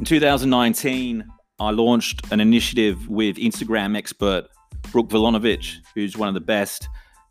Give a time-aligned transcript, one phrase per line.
[0.00, 1.26] In 2019,
[1.58, 4.48] I launched an initiative with Instagram expert
[4.92, 6.88] Brooke Vulinovich, who's one of the best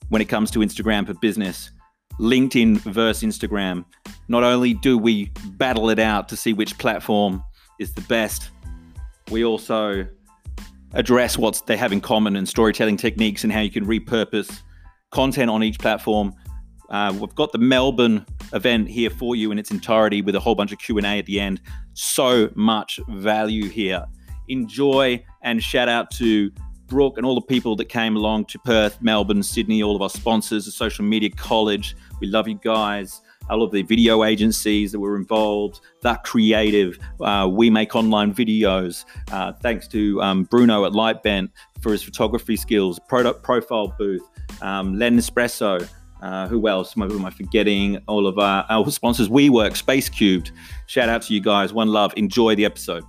[0.10, 1.72] when it comes to Instagram for business.
[2.20, 3.86] LinkedIn versus Instagram.
[4.28, 7.44] Not only do we battle it out to see which platform
[7.80, 8.52] is the best,
[9.32, 10.06] we also
[10.94, 14.62] address what they have in common and storytelling techniques and how you can repurpose
[15.10, 16.36] content on each platform.
[16.90, 20.56] Uh, we've got the Melbourne event here for you in its entirety with a whole
[20.56, 21.62] bunch of Q&A at the end.
[21.94, 24.06] So much value here.
[24.48, 26.52] Enjoy and shout out to
[26.88, 30.10] Brooke and all the people that came along to Perth, Melbourne, Sydney, all of our
[30.10, 31.96] sponsors, the Social Media College.
[32.20, 33.22] We love you guys.
[33.50, 37.00] All of the video agencies that were involved, that creative.
[37.20, 39.06] Uh, we make online videos.
[39.32, 41.50] Uh, thanks to um, Bruno at Lightbent
[41.82, 44.22] for his photography skills, product profile booth,
[44.62, 45.88] um, Len Espresso.
[46.22, 46.94] Uh, who else?
[46.94, 48.02] Who am I forgetting?
[48.08, 50.52] All of our, our sponsors, WeWork, Space Cubed.
[50.88, 51.74] Shout out to you guys.
[51.74, 52.14] One love.
[52.18, 53.04] Enjoy the episode.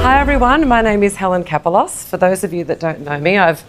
[0.00, 2.08] Hi everyone, my name is Helen Kapalos.
[2.08, 3.62] For those of you that don't know me, I've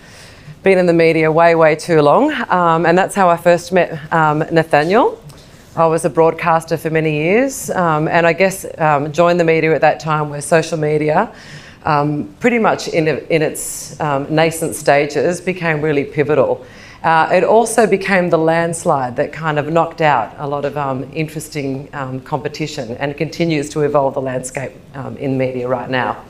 [0.63, 3.91] been in the media way, way too long, um, and that's how I first met
[4.13, 5.17] um, Nathanial.
[5.79, 9.73] I was a broadcaster for many years, um, and I guess um, joined the media
[9.73, 11.33] at that time where social media,
[11.85, 16.65] um, pretty much in, in its um, nascent stages, became really pivotal.
[17.01, 21.09] Uh, it also became the landslide that kind of knocked out a lot of um,
[21.13, 24.73] interesting um, competition and continues to evolve the landscape
[25.17, 26.21] in media right now.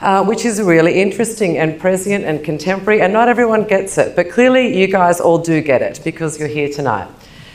[0.00, 4.28] Uh, which is really interesting and prescient and contemporary, and not everyone gets it, but
[4.28, 7.08] clearly you guys all do get it because you're here tonight.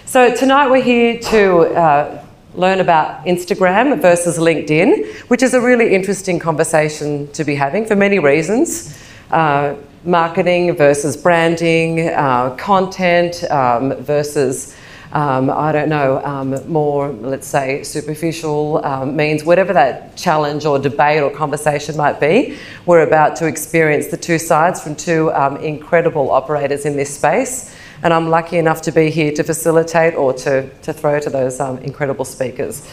[0.10, 5.94] So, tonight we're here to uh, learn about Instagram versus LinkedIn, which is a really
[5.94, 8.98] interesting conversation to be having for many reasons.
[9.30, 14.76] Uh, marketing versus branding, uh, content um, versus,
[15.14, 20.80] um, I don't know, um, more, let's say, superficial um, means, whatever that challenge or
[20.80, 25.58] debate or conversation might be, we're about to experience the two sides from two um,
[25.58, 27.76] incredible operators in this space.
[28.02, 31.60] And I'm lucky enough to be here to facilitate or to, to throw to those
[31.60, 32.88] um, incredible speakers.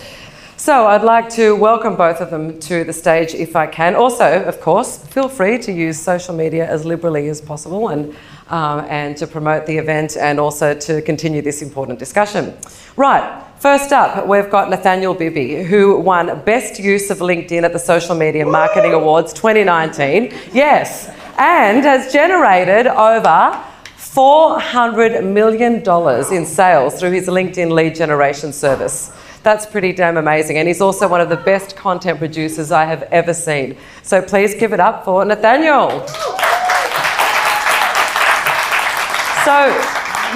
[0.58, 3.94] So I'd like to welcome both of them to the stage if I can.
[3.94, 8.16] Also, of course, feel free to use social media as liberally as possible and,
[8.48, 12.56] um, and to promote the event and also to continue this important discussion.
[12.96, 17.78] Right, first up, we've got Nathanial Bibby, who won Best Use of LinkedIn at the
[17.78, 20.32] Social Media Marketing Awards 2019.
[20.54, 23.62] Yes, and has generated over
[24.16, 25.74] $400 million
[26.32, 29.12] in sales through his LinkedIn lead generation service.
[29.42, 30.56] That's pretty damn amazing.
[30.56, 33.76] And he's also one of the best content producers I have ever seen.
[34.02, 36.08] So please give it up for Nathanial.
[39.44, 39.68] So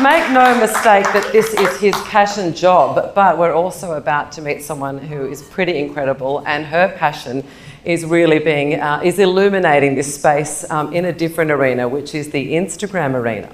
[0.02, 4.62] make no mistake that this is his passion job, but we're also about to meet
[4.62, 7.42] someone who is pretty incredible and her passion
[7.84, 12.30] is really being, uh, is illuminating this space um, in a different arena, which is
[12.30, 13.48] the Instagram arena.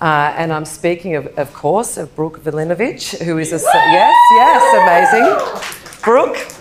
[0.00, 3.58] Uh, and I'm speaking, of, of course, of Brooke Vulinovich, who is a.
[3.58, 6.02] Yes, yes, amazing.
[6.02, 6.54] Brooke.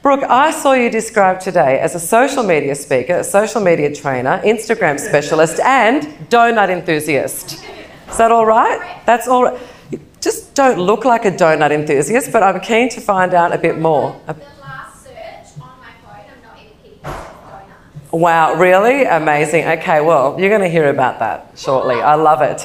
[0.00, 4.38] Brooke, I saw you described today as a social media speaker, a social media trainer,
[4.44, 7.64] Instagram specialist, and donut enthusiast.
[8.10, 9.00] Is that all right?
[9.06, 9.58] That's all right.
[9.90, 13.58] You just don't look like a donut enthusiast, but I'm keen to find out a
[13.58, 14.20] bit more.
[18.14, 19.02] Wow, really?
[19.02, 19.64] Amazing.
[19.64, 21.96] Okay, well, you're going to hear about that shortly.
[21.96, 22.62] I love it.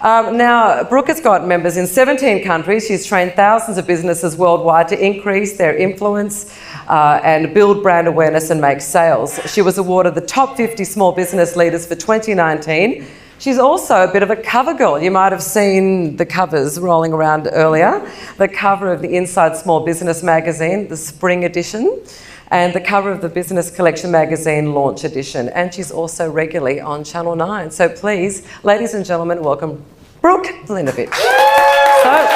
[0.00, 2.84] Um, now, Brooke has got members in 17 countries.
[2.88, 6.52] She's trained thousands of businesses worldwide to increase their influence
[6.88, 9.38] uh, and build brand awareness and make sales.
[9.46, 13.06] She was awarded the top 50 small business leaders for 2019.
[13.38, 15.00] She's also a bit of a cover girl.
[15.00, 18.04] You might have seen the covers rolling around earlier.
[18.36, 22.02] The cover of the Inside Small Business magazine, the spring edition
[22.50, 25.48] and the cover of the Business Collection magazine launch edition.
[25.50, 27.70] And she's also regularly on Channel 9.
[27.70, 29.84] So please, ladies and gentlemen, welcome
[30.20, 31.14] Brooke Vulinovich.
[31.14, 32.26] So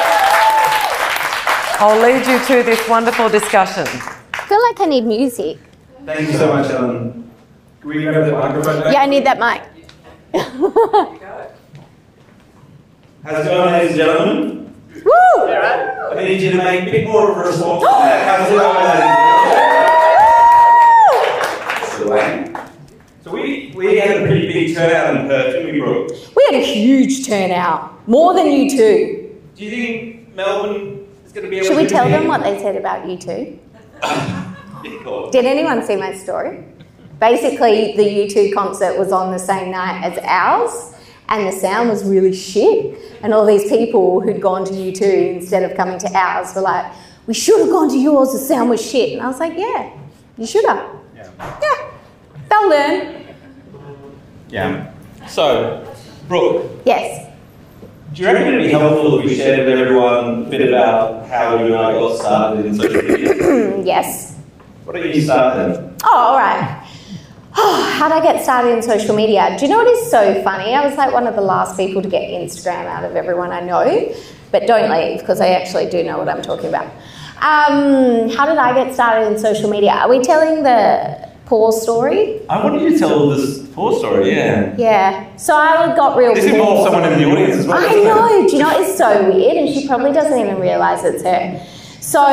[1.79, 3.87] I'll lead you to this wonderful discussion.
[4.33, 5.57] I feel like I need music.
[6.05, 7.29] Thank you so much, Ellen.
[7.81, 8.93] Can we grab the microphone back?
[8.93, 9.61] Yeah, I need that mic.
[13.23, 14.75] How's it going, ladies and gentlemen?
[15.05, 15.11] Woo!
[15.45, 17.83] I need you to make a bit more of a response.
[17.87, 19.82] How's it going, ladies and gentlemen?
[23.23, 26.09] So we, we had a pretty big turnout in Perth, didn't we, Brooke?
[26.35, 29.41] We had a huge turnout, more than you two.
[29.55, 32.43] Do you think Melbourne is going to be able Should to we tell them what
[32.43, 33.59] they said about you two?
[34.83, 35.31] Yeah, go on.
[35.31, 36.61] Did anyone see my story?
[37.17, 40.93] Basically, the U2 concert was on the same night as ours,
[41.29, 42.97] and the sound was really shit.
[43.23, 46.91] And all these people who'd gone to U2 instead of coming to ours were like,
[47.27, 49.13] we should have gone to yours, the sound was shit.
[49.13, 49.97] And I was like, yeah,
[50.37, 50.85] you should have.
[51.15, 51.29] Yeah.
[51.39, 51.92] yeah.
[52.53, 53.25] They'll learn.
[54.49, 54.93] Yeah.
[55.27, 55.91] So,
[56.27, 56.69] Brooke.
[56.85, 57.31] Yes.
[58.13, 61.57] Do you reckon it'd be helpful if we shared with everyone a bit about how
[61.57, 63.83] you and I got started in social media?
[63.83, 64.37] yes.
[64.83, 65.95] What did you start then?
[66.03, 66.87] Oh, all right.
[67.57, 69.55] Oh, how did I get started in social media?
[69.57, 70.75] Do you know what is so funny?
[70.75, 73.61] I was like one of the last people to get Instagram out of everyone I
[73.61, 74.15] know,
[74.51, 76.85] but don't leave because I actually do know what I'm talking about.
[77.37, 79.93] Um, how did I get started in social media?
[79.93, 82.41] Are we telling the poor story?
[82.49, 84.75] I wanted you to tell this poor story, yeah.
[84.75, 85.35] Yeah.
[85.37, 87.77] So I got real This involves someone in the audience as well.
[87.77, 88.47] I know.
[88.47, 89.57] Do you know it's so weird?
[89.57, 91.63] And she probably doesn't even realise it's her.
[92.01, 92.23] So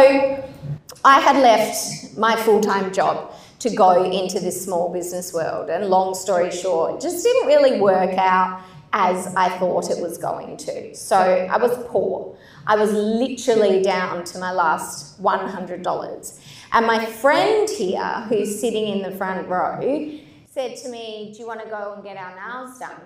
[1.04, 5.68] I had left my full time job to go into this small business world.
[5.68, 8.62] And long story short, it just didn't really work out
[8.94, 10.94] as I thought it was going to.
[10.94, 12.38] So I was poor.
[12.66, 16.40] I was literally down to my last $100.
[16.72, 20.12] And my friend here, who's sitting in the front row,
[20.48, 23.00] said to me, Do you want to go and get our nails done?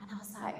[0.00, 0.56] And I was like,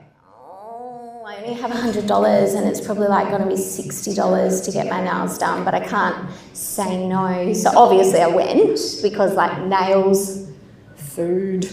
[0.47, 4.89] Oh, I only have $100 and it's probably like going to be $60 to get
[4.89, 7.53] my nails done, but I can't say no.
[7.53, 10.49] So obviously I went because, like, nails,
[10.95, 11.69] food,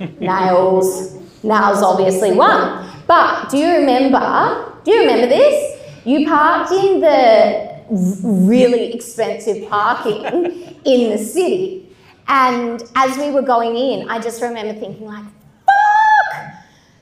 [0.20, 2.90] nails, nails obviously won.
[3.06, 4.72] But do you remember?
[4.84, 5.80] Do you remember this?
[6.04, 10.24] You parked in the really expensive parking
[10.84, 11.94] in the city.
[12.26, 16.54] And as we were going in, I just remember thinking like, fuck!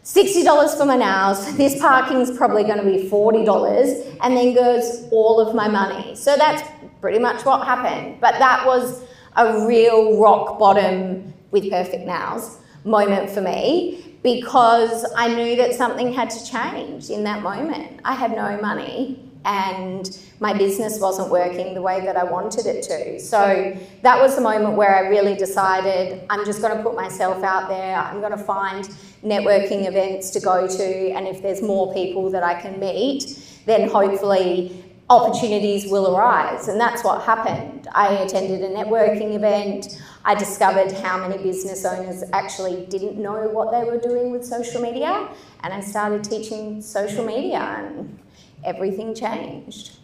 [0.04, 5.40] $60 for my nails, this parking's probably going to be $40, and then goes all
[5.40, 6.16] of my money.
[6.16, 6.68] So that's
[7.00, 8.20] pretty much what happened.
[8.20, 9.02] But that was
[9.36, 16.12] a real rock bottom with perfect nails moment for me because I knew that something
[16.12, 18.00] had to change in that moment.
[18.04, 22.82] I had no money and my business wasn't working the way that I wanted it
[22.84, 23.20] to.
[23.20, 27.42] So that was the moment where I really decided I'm just going to put myself
[27.42, 27.96] out there.
[27.96, 28.88] I'm going to find
[29.24, 33.88] networking events to go to, and if there's more people that I can meet, then
[33.88, 36.68] hopefully opportunities will arise.
[36.68, 37.86] And that's what happened.
[37.92, 40.00] I attended a networking event.
[40.24, 44.80] I discovered how many business owners actually didn't know what they were doing with social
[44.80, 45.28] media,
[45.62, 47.58] and I started teaching social media.
[47.58, 48.18] And
[48.64, 49.96] everything changed.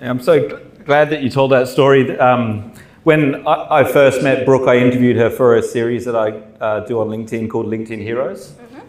[0.00, 2.18] I'm so glad that you told that story.
[2.18, 2.72] Um,
[3.04, 6.80] when I, I, first met Brooke, I interviewed her for a series that I uh,
[6.80, 8.52] do on LinkedIn called LinkedIn Heroes.
[8.52, 8.80] Mm-hmm.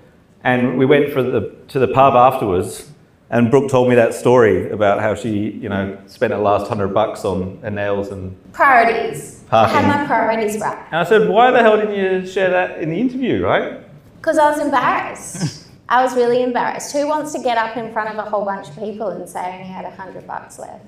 [0.43, 2.91] And we went for the, to the pub afterwards,
[3.29, 6.89] and Brooke told me that story about how she, you know, spent her last hundred
[6.89, 9.43] bucks on her nails and priorities.
[9.47, 9.77] Parking.
[9.77, 10.77] I had my priorities right.
[10.91, 13.81] And I said, why the hell didn't you share that in the interview, right?
[14.17, 15.59] Because I was embarrassed.
[15.93, 16.91] I was really embarrassed.
[16.91, 19.41] Who wants to get up in front of a whole bunch of people and say
[19.41, 20.83] I only had a hundred bucks left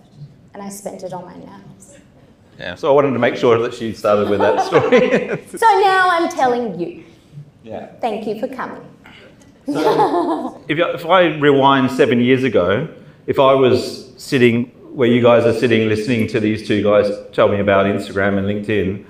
[0.56, 1.98] and I spent it on my nails?
[2.58, 5.46] Yeah, so I wanted to make sure that she started with that story.
[5.58, 7.04] so now I'm telling you.
[7.64, 7.86] Yeah.
[8.02, 8.84] Thank you for coming.
[9.68, 12.88] So if, if I rewind seven years ago,
[13.28, 17.48] if I was sitting where you guys are sitting listening to these two guys tell
[17.48, 19.06] me about Instagram and LinkedIn,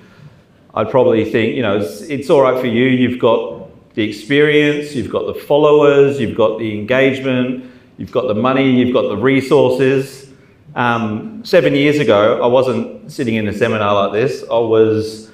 [0.74, 2.84] I'd probably think, you know, it's, it's all right for you.
[2.84, 7.64] You've got the experience, you've got the followers, you've got the engagement,
[7.96, 10.28] you've got the money, you've got the resources.
[10.74, 14.42] Um, seven years ago, I wasn't sitting in a seminar like this.
[14.42, 15.30] I was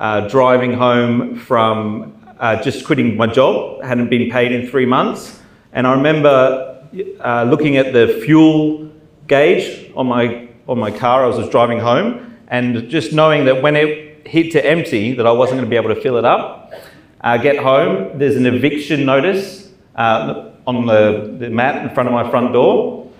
[0.00, 5.38] uh, driving home from uh, just quitting my job, hadn't been paid in three months.
[5.74, 6.88] And I remember
[7.20, 8.90] uh, looking at the fuel
[9.26, 13.60] gauge on my, on my car, I was just driving home, and just knowing that
[13.60, 16.24] when it hit to empty, that I wasn't going to be able to fill it
[16.24, 16.72] up.
[17.20, 22.12] Uh, get home, there's an eviction notice uh, on the, the mat in front of
[22.12, 23.10] my front door.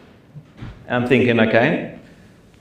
[0.87, 1.99] And I'm thinking, okay,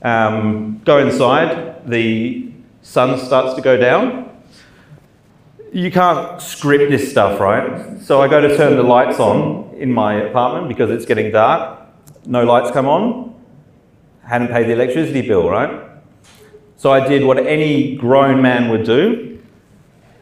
[0.01, 2.51] um, go inside, the
[2.82, 4.30] sun starts to go down.
[5.74, 8.00] You can't script this stuff, right?
[8.01, 11.82] So I go to turn the lights on in my apartment because it's getting dark.
[12.25, 13.36] No lights come on.
[14.24, 15.86] Hadn't paid the electricity bill, right?
[16.77, 19.39] So I did what any grown man would do,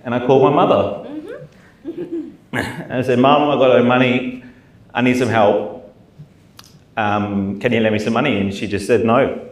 [0.04, 1.03] and I called my mother.
[2.54, 4.44] I said, Mom, I've got no money.
[4.94, 5.94] I need some help.
[6.96, 8.40] Um, can you lend me some money?
[8.40, 9.50] And she just said no.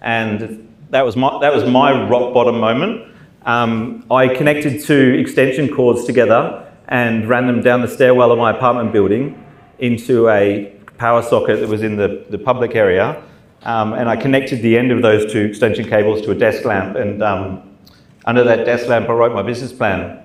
[0.00, 3.12] And that was my, that was my rock bottom moment.
[3.44, 8.50] Um, I connected two extension cords together and ran them down the stairwell of my
[8.50, 9.44] apartment building
[9.78, 13.22] into a power socket that was in the, the public area.
[13.62, 16.96] Um, and I connected the end of those two extension cables to a desk lamp
[16.96, 17.76] and um,
[18.24, 20.22] under that desk lamp, I wrote my business plan.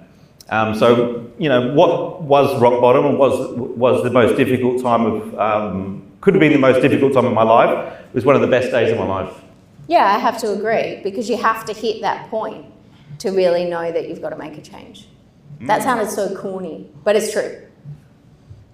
[0.54, 5.04] Um, so, you know, what was rock bottom and was, was the most difficult time
[5.04, 8.36] of, um, could have been the most difficult time of my life, it was one
[8.36, 9.34] of the best days of my life.
[9.88, 12.68] Yeah, I have to agree because you have to hit that point
[13.18, 15.08] to really know that you've got to make a change.
[15.62, 15.84] That Mm.
[15.84, 17.64] sounded so corny, but it's true.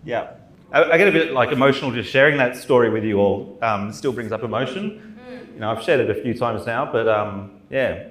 [0.04, 0.32] Yeah.
[0.74, 3.58] I, I get a bit like emotional just sharing that story with you all.
[3.62, 5.16] Um, still brings up emotion.
[5.54, 8.10] You know, I've shared it a few times now, but um, yeah,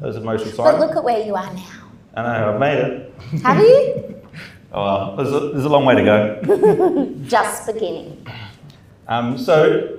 [0.00, 1.89] that was an emotional But look at where you are now.
[2.14, 3.14] I know, I've made it.
[3.42, 4.06] Have you?
[4.72, 7.12] Oh, well, there's a, there's a long way to go.
[7.26, 8.24] Just beginning.
[9.08, 9.98] Um, so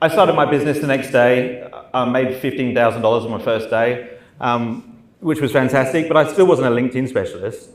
[0.00, 1.68] I started my business the next day.
[1.92, 6.68] I made $15,000 on my first day, um, which was fantastic, but I still wasn't
[6.68, 7.70] a LinkedIn specialist.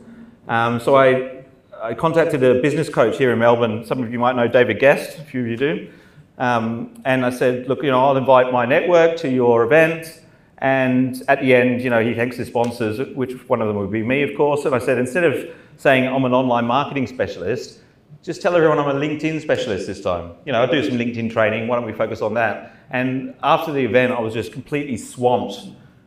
[0.48, 1.44] Um, so I,
[1.82, 3.86] I contacted a business coach here in Melbourne.
[3.86, 5.90] Some of you might know David Guest, a few of you do.
[6.38, 10.22] Um, and I said, look, you know, I'll invite my network to your event.
[10.60, 13.92] And at the end, you know, he thanks his sponsors, which one of them would
[13.92, 14.66] be me, of course.
[14.66, 17.80] And I said, instead of saying I'm an online marketing specialist,
[18.24, 20.32] just tell everyone I'm a LinkedIn specialist this time.
[20.46, 21.68] You know, I do some LinkedIn training.
[21.68, 22.76] Why don't we focus on that?
[22.90, 25.60] And after the event, I was just completely swamped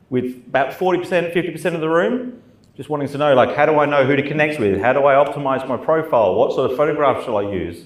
[0.08, 2.42] with about 40%, 50% of the room
[2.76, 4.80] just wanting to know, like, how do I know who to connect with?
[4.80, 6.34] How do I optimize my profile?
[6.34, 7.84] What sort of photographs shall I use?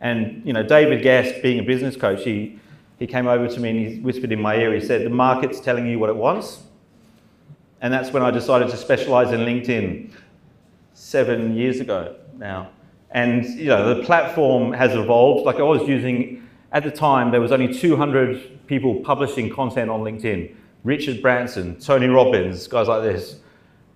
[0.00, 2.58] And, you know, David Guest, being a business coach, he,
[2.98, 5.60] he came over to me and he whispered in my ear, he said, the market's
[5.60, 6.62] telling you what it wants.
[7.80, 10.10] And that's when I decided to specialize in LinkedIn
[10.94, 12.70] seven years ago now.
[13.10, 15.44] And you know, the platform has evolved.
[15.44, 20.00] Like I was using at the time, there was only 200 people publishing content on
[20.00, 20.54] LinkedIn.
[20.84, 23.40] Richard Branson, Tony Robbins, guys like this.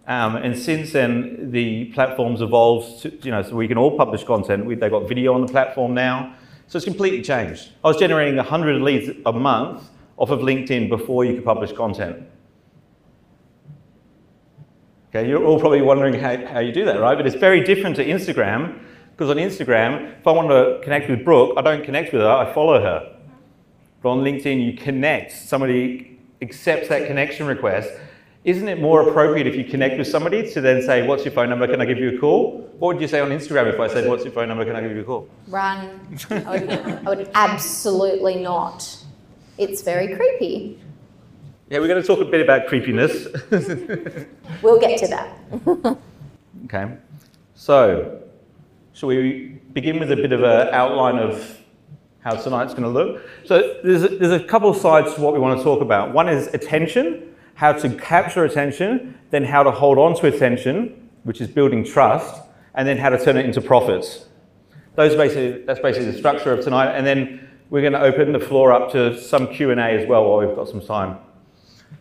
[0.06, 3.02] Um, and since then, the platform's evolved.
[3.02, 4.64] To, you know, so we can all publish content.
[4.64, 6.34] We, they've got video on the platform now,
[6.70, 7.70] so it's completely changed.
[7.82, 12.24] I was generating 100 leads a month off of LinkedIn before you could publish content.
[15.08, 17.16] Okay, you're all probably wondering how, how you do that, right?
[17.16, 18.78] But it's very different to Instagram,
[19.10, 22.30] because on Instagram, if I want to connect with Brooke, I don't connect with her,
[22.30, 23.16] I follow her.
[24.00, 27.90] But on LinkedIn, you connect, somebody accepts that connection request.
[28.42, 31.50] Isn't it more appropriate if you connect with somebody to then say, What's your phone
[31.50, 31.66] number?
[31.66, 32.70] Can I give you a call?
[32.78, 34.64] What would you say on Instagram if I said, What's your phone number?
[34.64, 35.28] Can I give you a call?
[35.48, 36.00] Run.
[36.30, 38.96] I would, I would absolutely not.
[39.58, 40.80] It's very creepy.
[41.68, 43.28] Yeah, we're going to talk a bit about creepiness.
[44.62, 45.98] We'll get to that.
[46.66, 46.94] Okay.
[47.54, 48.20] So,
[48.92, 51.58] shall we begin with a bit of an outline of
[52.20, 53.22] how tonight's going to look?
[53.44, 56.12] So, there's a, there's a couple of sides to what we want to talk about.
[56.12, 57.29] One is attention,
[57.60, 62.40] how to capture attention, then how to hold on to attention, which is building trust,
[62.74, 64.28] and then how to turn it into profits.
[64.94, 66.92] Those basically, that's basically the structure of tonight.
[66.92, 70.38] And then we're going to open the floor up to some Q&A as well while
[70.38, 71.18] we've got some time.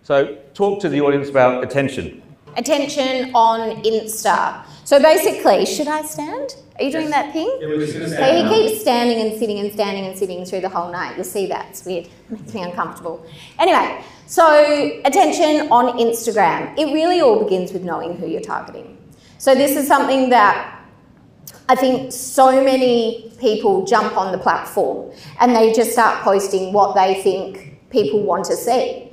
[0.02, 2.22] So, talk to the audience about attention.
[2.56, 4.64] Attention on Insta.
[4.86, 6.56] So basically, should I stand?
[6.78, 7.50] Are you doing that thing?
[7.60, 11.18] So he keeps standing and sitting and standing and sitting through the whole night.
[11.18, 11.68] You'll see that.
[11.70, 12.06] It's weird.
[12.06, 13.26] It makes me uncomfortable.
[13.60, 16.78] Anyway, so attention on Instagram.
[16.78, 18.96] It really all begins with knowing who you're targeting.
[19.40, 20.86] So this is something that
[21.68, 26.94] I think so many people jump on the platform and they just start posting what
[26.94, 29.10] they think people want to see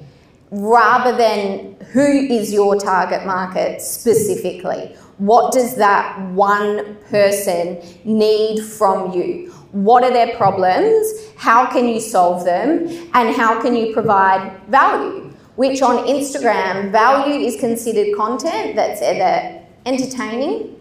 [0.51, 4.95] rather than who is your target market specifically.
[5.17, 9.51] What does that one person need from you?
[9.73, 11.07] What are their problems?
[11.37, 12.89] How can you solve them?
[13.15, 15.33] And how can you provide value?
[15.57, 20.79] Which on Instagram, value is considered content that's either entertaining,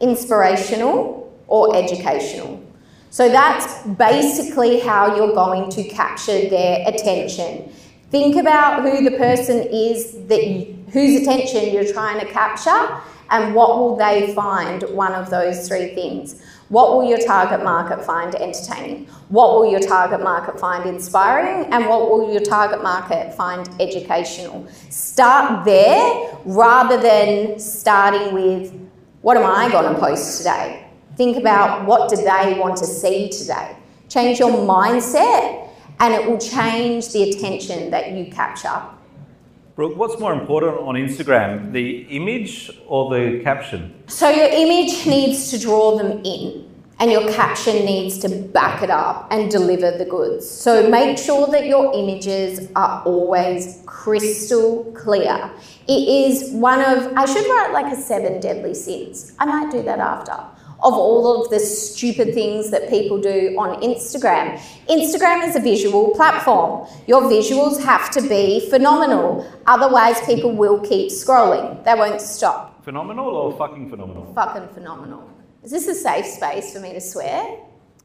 [0.00, 2.64] inspirational, or educational.
[3.10, 7.72] So that's basically how you're going to capture their attention.
[8.10, 13.00] Think about who the person is that you, whose attention you're trying to capture
[13.30, 16.42] and what will they find one of those three things.
[16.70, 19.06] What will your target market find entertaining?
[19.28, 21.66] What will your target market find inspiring?
[21.72, 24.68] And what will your target market find educational?
[24.88, 28.72] Start there rather than starting with
[29.22, 30.86] what am I going to post today?
[31.16, 33.76] Think about what do they want to see today.
[34.08, 38.80] Change your mindset and it will change the attention that you capture.
[39.80, 43.94] Brooke, what's more important on Instagram, the image or the caption?
[44.08, 48.90] So your image needs to draw them in and your caption needs to back it
[48.90, 50.46] up and deliver the goods.
[50.46, 55.50] So make sure that your images are always crystal clear.
[55.88, 59.34] It is one of, I should write like a seven deadly sins.
[59.38, 60.44] I might do that after.
[60.82, 64.58] Of all of the stupid things that people do on Instagram.
[64.88, 66.88] Instagram is a visual platform.
[67.06, 71.84] Your visuals have to be phenomenal, otherwise, people will keep scrolling.
[71.84, 72.82] They won't stop.
[72.84, 74.32] Phenomenal or fucking phenomenal?
[74.34, 75.28] Fucking phenomenal.
[75.62, 77.58] Is this a safe space for me to swear?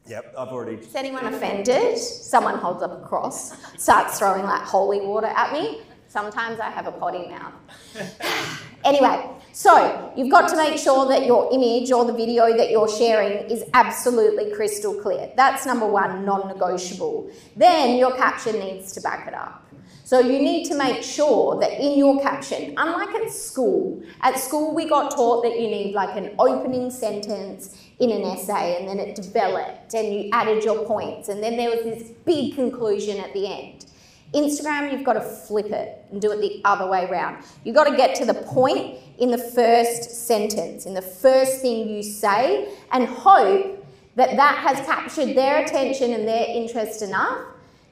[0.08, 0.76] Yep, I've already.
[0.76, 1.98] Is anyone offended?
[1.98, 5.82] Someone holds up a cross, starts throwing like holy water at me.
[6.08, 7.54] Sometimes I have a potty mouth.
[8.86, 12.90] anyway, so you've got to make sure that your image or the video that you're
[12.90, 15.32] sharing is absolutely crystal clear.
[15.38, 17.32] That's number one, non negotiable.
[17.56, 19.66] Then your caption needs to back it up.
[20.04, 24.76] So you need to make sure that in your caption, unlike at school, at school
[24.76, 29.00] we got taught that you need like an opening sentence in an essay and then
[29.00, 33.32] it developed and you added your points and then there was this big conclusion at
[33.32, 33.86] the end.
[34.34, 37.44] Instagram, you've got to flip it and do it the other way around.
[37.64, 41.88] You've got to get to the point in the first sentence, in the first thing
[41.90, 47.40] you say, and hope that that has captured their attention and their interest enough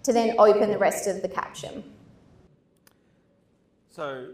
[0.04, 1.84] to then open the rest of the caption.
[3.90, 4.30] So,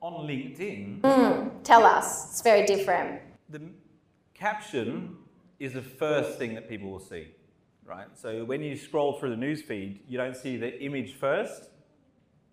[0.00, 3.20] on LinkedIn, Mm, Tell us, it's very different.
[3.48, 3.60] the
[4.34, 5.16] caption
[5.58, 7.28] is the first thing that people will see,
[7.84, 8.06] right?
[8.14, 11.70] So when you scroll through the news feed, you don't see the image first,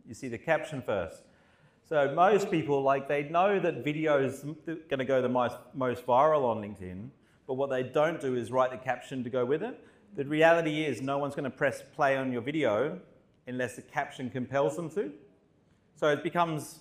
[0.08, 1.22] you see the caption first.
[1.94, 6.04] So most people, like, they know that video is going to go the most, most
[6.08, 7.10] viral on LinkedIn,
[7.46, 9.80] but what they don't do is write the caption to go with it.
[10.16, 13.00] The reality is no one's going to press play on your video
[13.46, 15.12] unless the caption compels them to.
[15.96, 16.80] So it becomes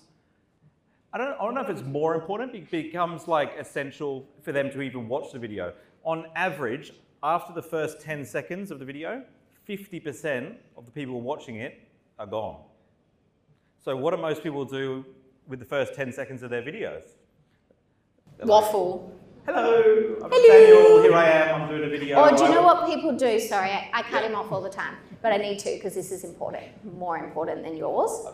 [1.13, 4.71] I don't, I don't know if it's more important, it becomes like essential for them
[4.71, 5.73] to even watch the video.
[6.03, 6.91] On average,
[7.21, 9.23] after the first 10 seconds of the video,
[9.69, 12.61] 50% of the people watching it are gone.
[13.83, 15.05] So, what do most people do
[15.45, 17.03] with the first 10 seconds of their videos?
[18.37, 19.13] They're like, Waffle.
[19.45, 20.47] Hello, I'm Hello.
[20.47, 22.17] Daniel, here I am, I'm doing a video.
[22.17, 23.41] Or do you know what people do?
[23.41, 26.13] Sorry, I, I cut him off all the time, but I need to because this
[26.13, 26.63] is important,
[26.97, 28.25] more important than yours.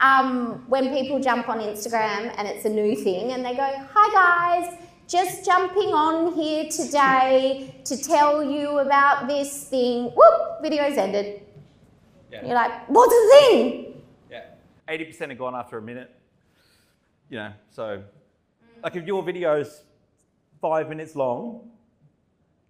[0.00, 4.62] Um, when people jump on Instagram and it's a new thing and they go, Hi
[4.62, 10.04] guys, just jumping on here today to tell you about this thing.
[10.04, 11.42] Whoop, video's ended.
[12.32, 12.46] Yeah.
[12.46, 13.83] You're like, What's the thing?
[14.88, 16.14] Yeah, 80% are gone after a minute.
[17.30, 18.02] You know, so
[18.82, 19.82] like if your video's
[20.60, 21.70] five minutes long,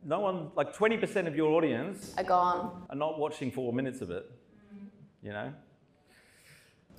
[0.05, 2.87] no one, like 20% of your audience Are gone.
[2.91, 4.31] are not watching four minutes of it.
[5.23, 5.53] You know?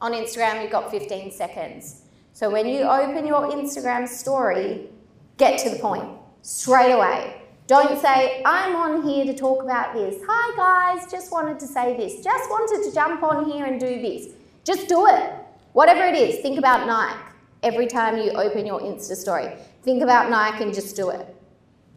[0.01, 2.01] On Instagram, you've got 15 seconds.
[2.34, 4.89] So when you open your Instagram story,
[5.38, 6.10] get to the point
[6.41, 7.41] straight away.
[7.67, 10.21] Don't say, I'm on here to talk about this.
[10.28, 10.56] Hi
[10.95, 12.23] guys, just wanted to say this.
[12.23, 14.34] Just wanted to jump on here and do this.
[14.65, 15.32] Just do it.
[15.73, 17.19] Whatever it is, think about Nike
[17.62, 19.54] every time you open your Insta story.
[19.84, 21.36] Think about Nike and just do it.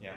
[0.02, 0.12] Yeah.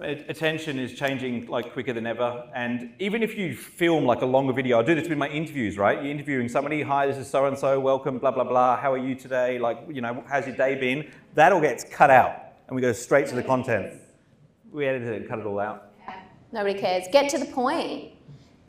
[0.00, 2.48] Attention is changing like quicker than ever.
[2.54, 5.76] And even if you film like a longer video, I do this with my interviews,
[5.76, 6.00] right?
[6.00, 8.76] You're interviewing somebody, hi, this is so and so, welcome, blah, blah, blah.
[8.76, 9.58] How are you today?
[9.58, 11.10] Like, you know, how's your day been?
[11.34, 12.36] That all gets cut out
[12.68, 13.92] and we go straight to the content.
[14.70, 15.90] We edit it and cut it all out.
[16.52, 17.06] Nobody cares.
[17.10, 18.13] Get to the point.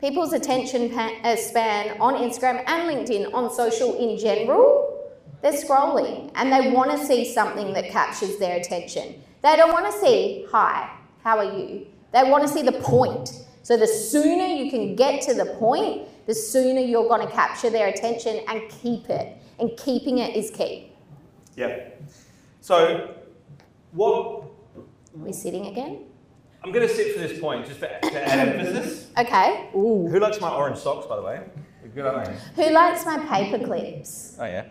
[0.00, 4.92] People's attention uh, span on Instagram and LinkedIn, on social in general,
[5.40, 9.22] they're scrolling and they want to see something that captures their attention.
[9.42, 10.90] They don't want to see, hi,
[11.22, 11.86] how are you?
[12.12, 13.44] They want to see the point.
[13.62, 17.70] So the sooner you can get to the point, the sooner you're going to capture
[17.70, 19.36] their attention and keep it.
[19.58, 20.92] And keeping it is key.
[21.56, 21.88] Yeah.
[22.60, 23.14] So,
[23.92, 24.42] what
[24.76, 24.82] Are
[25.14, 26.04] we sitting again?
[26.66, 29.06] I'm going to sit for this point just for, to add emphasis.
[29.16, 29.68] Okay.
[29.70, 31.44] Who likes my orange socks, by the way?
[31.94, 32.28] Good, aren't?
[32.56, 34.36] Who likes my paper clips?
[34.40, 34.64] Oh, yeah.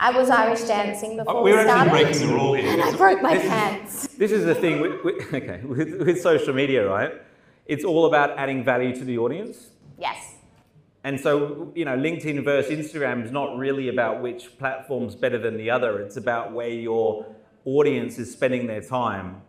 [0.00, 2.72] I was Irish dancing before Oh, we we're actually breaking the rule here.
[2.72, 4.06] And I broke my This is- pants.
[4.16, 7.12] This is the thing with, with, okay, with, with social media, right?
[7.66, 9.68] It's all about adding value to the audience.
[9.98, 10.36] Yes.
[11.04, 15.58] And so, you know, LinkedIn versus Instagram is not really about which platform's better than
[15.58, 16.00] the other.
[16.00, 17.26] It's about where your
[17.66, 19.42] audience is spending their time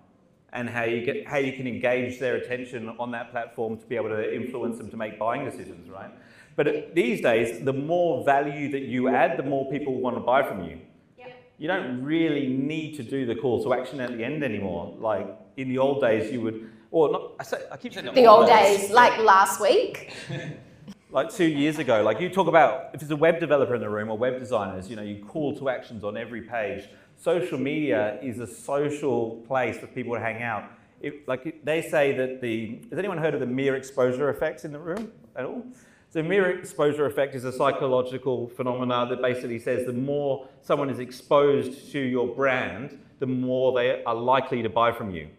[0.53, 3.95] and how you get how you can engage their attention on that platform to be
[3.95, 6.11] able to influence them to make buying decisions, right?
[6.55, 10.43] But these days, the more value that you add, the more people want to buy
[10.43, 10.79] from you.
[11.17, 11.31] Yep.
[11.57, 14.95] You don't really need to do the call to action at the end anymore.
[14.99, 17.31] Like in the old days, you would, or not.
[17.39, 20.13] I, say, I keep saying The old days, like last week.
[21.11, 23.89] like two years ago, like you talk about if there's a web developer in the
[23.89, 26.87] room or web designers, you know, you call to actions on every page.
[27.23, 30.65] Social media is a social place for people to hang out.
[30.99, 34.73] It, like they say that the has anyone heard of the mere exposure effects in
[34.73, 35.63] the room at all?
[36.09, 40.99] So mere exposure effect is a psychological phenomenon that basically says the more someone is
[40.99, 45.29] exposed to your brand, the more they are likely to buy from you.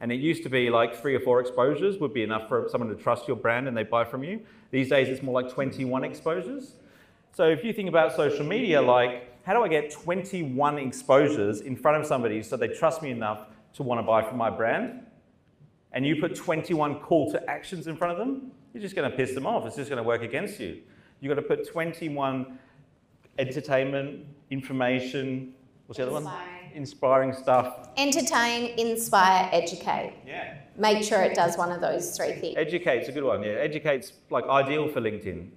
[0.00, 2.94] And it used to be like three or four exposures would be enough for someone
[2.94, 4.42] to trust your brand and they buy from you.
[4.72, 6.74] These days it's more like 21 exposures.
[7.32, 11.76] So if you think about social media, like how do I get 21 exposures in
[11.76, 15.06] front of somebody so they trust me enough to want to buy from my brand?
[15.92, 19.16] And you put 21 call to actions in front of them, you're just going to
[19.16, 19.66] piss them off.
[19.66, 20.82] It's just going to work against you.
[21.20, 22.58] You've got to put 21
[23.38, 25.54] entertainment, information,
[25.86, 26.22] what's the other one?
[26.22, 26.56] Inspiring.
[26.74, 27.88] Inspiring stuff.
[27.96, 30.14] Entertain, inspire, educate.
[30.24, 30.54] Yeah.
[30.76, 32.56] Make sure it does one of those three things.
[32.56, 33.42] Educate's a good one.
[33.42, 35.48] Yeah, educate's like ideal for LinkedIn.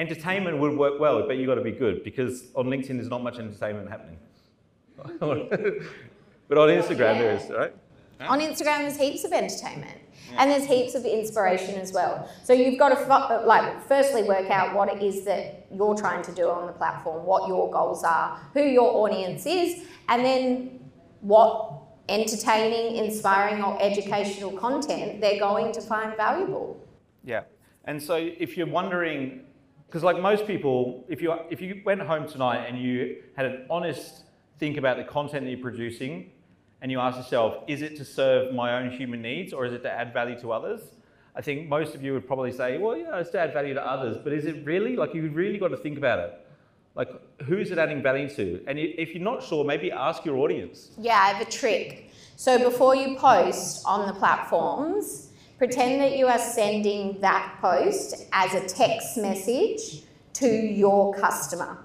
[0.00, 3.22] Entertainment would work well, but you've got to be good because on LinkedIn there's not
[3.22, 4.16] much entertainment happening.
[4.96, 7.74] but on Instagram there is, right?
[8.20, 9.98] On Instagram, there's heaps of entertainment.
[10.38, 12.30] And there's heaps of inspiration as well.
[12.44, 16.22] So you've got to fo- like firstly work out what it is that you're trying
[16.22, 20.80] to do on the platform, what your goals are, who your audience is, and then
[21.20, 21.72] what
[22.08, 26.82] entertaining, inspiring, or educational content they're going to find valuable.
[27.22, 27.42] Yeah.
[27.84, 29.44] And so if you're wondering,
[29.90, 33.66] because like most people, if you if you went home tonight and you had an
[33.68, 34.22] honest
[34.60, 36.30] think about the content that you're producing,
[36.80, 39.82] and you ask yourself, is it to serve my own human needs or is it
[39.82, 40.80] to add value to others?
[41.34, 43.84] I think most of you would probably say, well, yeah, it's to add value to
[43.84, 44.94] others, but is it really?
[44.94, 46.46] Like you've really got to think about it.
[46.94, 47.10] Like
[47.42, 48.62] who's it adding value to?
[48.68, 50.90] And if you're not sure, maybe ask your audience.
[50.98, 52.10] Yeah, I have a trick.
[52.36, 55.29] So before you post on the platforms,
[55.60, 60.00] pretend that you are sending that post as a text message
[60.32, 61.76] to your customer.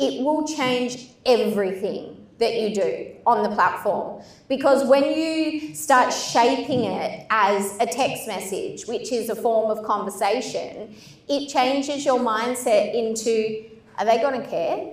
[0.00, 6.80] It will change everything that you do on the platform because when you start shaping
[6.80, 10.96] it as a text message, which is a form of conversation,
[11.28, 13.64] it changes your mindset into
[13.96, 14.90] are they going to care?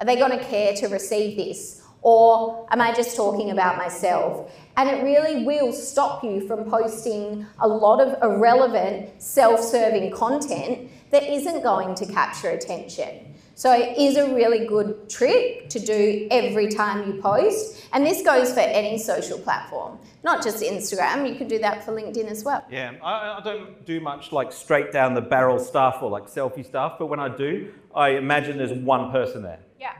[0.00, 1.85] Are they going to care to receive this?
[2.06, 4.54] Or am I just talking about myself?
[4.76, 10.88] And it really will stop you from posting a lot of irrelevant, self serving content
[11.10, 13.34] that isn't going to capture attention.
[13.56, 17.84] So it is a really good trick to do every time you post.
[17.92, 21.28] And this goes for any social platform, not just Instagram.
[21.28, 22.64] You could do that for LinkedIn as well.
[22.70, 26.64] Yeah, I, I don't do much like straight down the barrel stuff or like selfie
[26.64, 29.58] stuff, but when I do, I imagine there's one person there.
[29.80, 29.94] Yeah.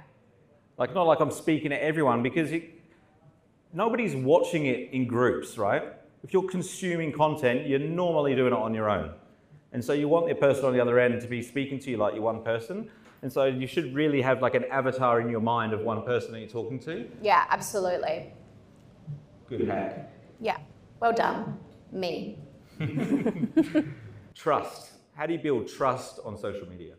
[0.78, 2.64] Like not like I'm speaking to everyone because it,
[3.72, 5.84] nobody's watching it in groups, right?
[6.22, 9.12] If you're consuming content, you're normally doing it on your own.
[9.72, 11.96] And so you want the person on the other end to be speaking to you
[11.96, 12.90] like you're one person.
[13.22, 16.32] And so you should really have like an avatar in your mind of one person
[16.32, 17.08] that you're talking to.
[17.22, 18.32] Yeah, absolutely.
[19.48, 20.12] Good hack.
[20.40, 20.58] Yeah.
[21.00, 21.58] Well done.
[21.92, 22.38] Me.
[24.34, 24.92] Trust.
[25.14, 26.94] How do you build trust on social media?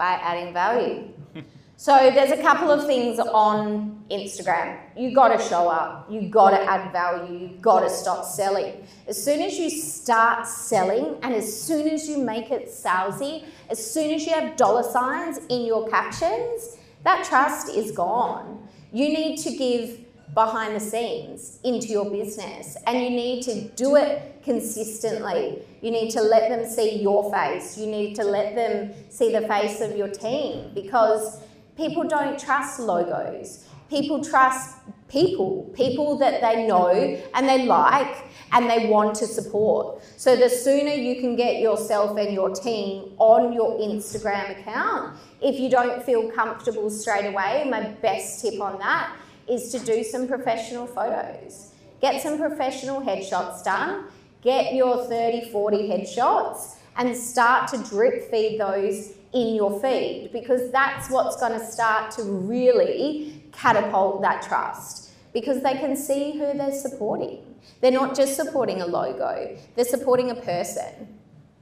[0.00, 1.08] by adding value.
[1.80, 4.78] so there's a couple of things on Instagram.
[4.98, 6.10] You got to show up.
[6.10, 7.38] You got to add value.
[7.38, 8.86] You got to stop selling.
[9.08, 13.82] As soon as you start selling, and as soon as you make it salesy, as
[13.82, 18.68] soon as you have dollar signs in your captions, that trust is gone.
[18.92, 20.00] You need to give
[20.34, 25.62] behind the scenes into your business and you need to do it consistently.
[25.80, 27.78] You need to let them see your face.
[27.78, 31.40] You need to let them see the face of your team because
[31.80, 33.64] people don't trust logos.
[33.88, 34.76] People trust
[35.08, 36.90] people, people that they know
[37.34, 40.02] and they like and they want to support.
[40.18, 45.58] So the sooner you can get yourself and your team on your Instagram account, if
[45.58, 49.16] you don't feel comfortable straight away, my best tip on that
[49.48, 51.72] is to do some professional photos.
[52.02, 54.04] Get some professional headshots done.
[54.42, 60.70] Get your 30, 40 headshots and start to drip feed those in your feed because
[60.70, 66.52] that's what's going to start to really catapult that trust because they can see who
[66.56, 67.38] they're supporting.
[67.80, 71.18] They're not just supporting a logo, they're supporting a person.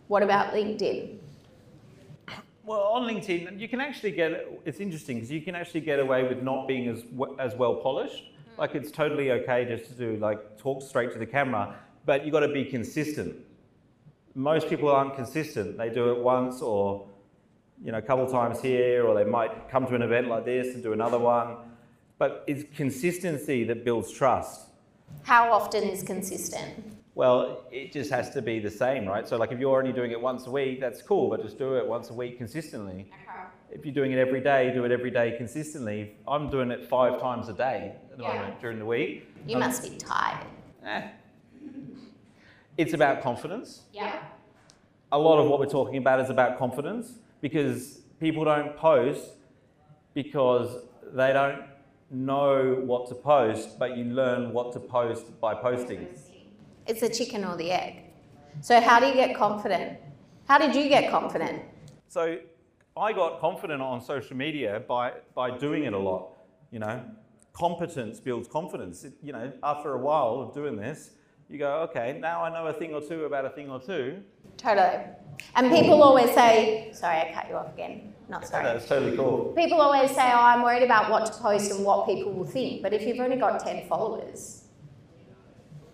[0.09, 1.19] What about LinkedIn?
[2.65, 4.47] Well, on LinkedIn, you can actually get.
[4.67, 7.03] It's interesting because you can actually get away with not being as
[7.39, 8.25] as well polished.
[8.25, 8.59] Mm.
[8.59, 12.33] Like it's totally okay just to do like talk straight to the camera, but you've
[12.33, 13.37] got to be consistent.
[14.35, 15.79] Most people aren't consistent.
[15.79, 17.07] They do it once or
[17.85, 20.75] you know a couple times here, or they might come to an event like this
[20.75, 21.57] and do another one.
[22.19, 24.67] But it's consistency that builds trust.
[25.23, 26.95] How often is consistent?
[27.15, 29.27] Well, it just has to be the same, right?
[29.27, 31.75] So, like, if you're only doing it once a week, that's cool, but just do
[31.77, 33.11] it once a week consistently.
[33.71, 36.17] If you're doing it every day, do it every day consistently.
[36.27, 38.35] I'm doing it five times a day at the Yeah.
[38.35, 39.29] moment during the week.
[39.47, 40.47] You must be tired.
[40.85, 41.09] eh.
[42.77, 43.83] It's about confidence.
[43.93, 44.21] Yeah.
[45.11, 47.15] A lot of what we're talking about is about confidence.
[47.41, 49.37] Because people don't post
[50.15, 51.63] because they don't
[52.11, 56.09] know what to post, but you learn what to post by posting.
[56.87, 58.05] It's the chicken or the egg.
[58.61, 59.99] So, how do you get confident?
[60.49, 61.63] How did you get confident?
[62.09, 62.39] So
[62.97, 66.31] I got confident on social media by, by doing it a lot.
[66.71, 67.03] You know,
[67.53, 69.05] competence builds confidence.
[69.05, 71.11] It- you know, after a while of doing this,
[71.51, 74.23] you go, okay, now I know a thing or two about a thing or two.
[74.57, 75.05] Totally.
[75.55, 78.15] And people always say, sorry, I cut you off again.
[78.29, 78.65] Not sorry.
[78.65, 79.53] That's totally cool.
[79.57, 82.83] People always say, oh, I'm worried about what to post and what people will think.
[82.83, 84.65] But if you've only got 10 followers,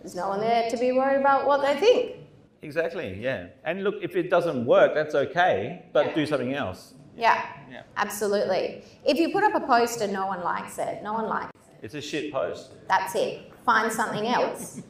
[0.01, 2.15] there's no one there to be worried about what they think.
[2.61, 3.47] Exactly, yeah.
[3.63, 6.13] And look, if it doesn't work, that's okay, but Yeah.
[6.15, 6.93] do something else.
[7.15, 7.83] Yeah, Yeah.
[7.95, 8.83] absolutely.
[9.05, 11.85] If you put up a post and no one likes it, no one likes it.
[11.85, 12.71] It's a shit post.
[12.87, 13.51] That's it.
[13.65, 14.81] Find something else.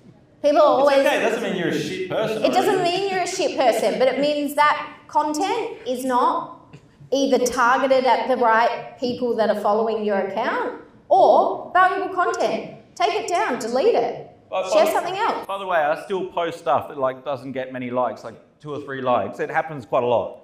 [0.46, 0.98] People It's always.
[1.00, 2.44] okay, it doesn't mean you're a shit person.
[2.46, 6.76] It doesn't mean you're a shit person, but it means that content is not
[7.12, 12.76] either targeted at the right people that are following your account or valuable content.
[12.94, 15.48] Take it down, delete it, By- share by- something else.
[15.48, 18.72] By the way, I still post stuff that like doesn't get many likes, like two
[18.72, 19.40] or three likes.
[19.40, 20.42] It happens quite a lot.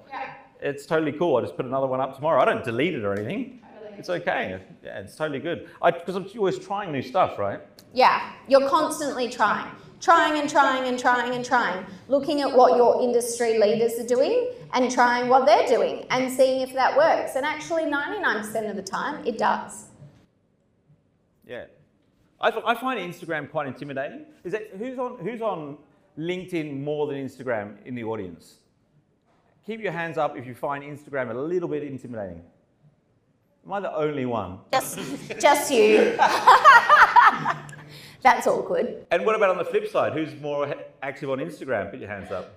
[0.62, 1.38] It's totally cool.
[1.38, 2.42] I just put another one up tomorrow.
[2.42, 3.62] I don't delete it or anything.
[3.98, 4.60] It's okay.
[4.84, 5.68] Yeah, it's totally good.
[5.84, 7.60] Because I'm always trying new stuff, right?
[7.94, 9.70] Yeah, you're constantly trying,
[10.02, 14.50] trying and trying and trying and trying, looking at what your industry leaders are doing
[14.74, 17.36] and trying what they're doing and seeing if that works.
[17.36, 19.86] And actually, 99% of the time, it does.
[21.48, 21.66] Yeah.
[22.44, 24.26] I find Instagram quite intimidating.
[24.44, 25.78] Is that who's on who's on
[26.18, 28.56] LinkedIn more than Instagram in the audience?
[29.68, 32.42] Keep your hands up if you find Instagram a little bit intimidating.
[33.64, 34.58] Am I the only one?
[34.74, 34.98] Just,
[35.40, 36.18] just you.
[38.22, 39.06] That's awkward.
[39.12, 40.14] And what about on the flip side?
[40.14, 41.90] Who's more active on Instagram?
[41.90, 42.54] Put your hands up.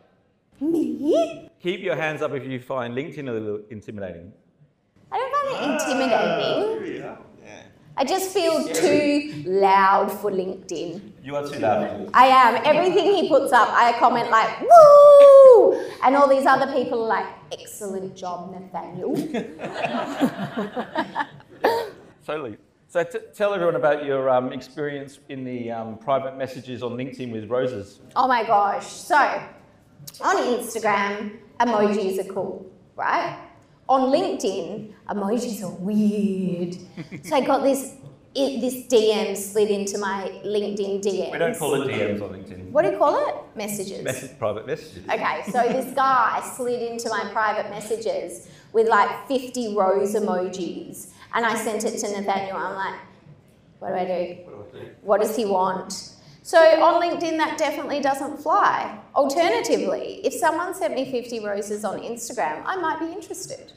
[0.61, 1.51] Me?
[1.63, 4.33] Keep your hands up if you find LinkedIn a little intimidating.
[5.11, 6.85] I don't find it ah, intimidating.
[7.97, 11.01] I just feel too loud for LinkedIn.
[11.23, 12.11] You are too loud.
[12.13, 12.61] I am.
[12.65, 15.81] Everything he puts up, I comment like, woo!
[16.03, 19.15] And all these other people are like, excellent job, Nathanial.
[22.27, 22.57] Totally.
[22.95, 27.33] So t- tell everyone about your um, experience in the um, private messages on LinkedIn
[27.33, 27.99] with roses.
[28.15, 28.87] Oh my gosh.
[28.87, 29.17] So,
[30.21, 33.37] on Instagram, emojis are cool, right?
[33.89, 36.77] On LinkedIn, emojis are weird.
[37.25, 37.97] so I got this
[38.35, 41.33] it, this DM slid into my LinkedIn DMs.
[41.33, 42.71] We don't call it DMs on LinkedIn.
[42.71, 43.35] What do you call it?
[43.57, 44.03] Messages.
[44.03, 45.05] Message, private messages.
[45.09, 51.45] Okay, so this guy slid into my private messages with like 50 rose emojis, and
[51.45, 52.55] I sent it to Nathanial.
[52.55, 53.01] I'm like,
[53.79, 54.37] what do I do?
[55.03, 56.13] What does he want?
[56.43, 58.99] So on LinkedIn, that definitely doesn't fly.
[59.15, 63.73] Alternatively, if someone sent me 50 roses on Instagram, I might be interested.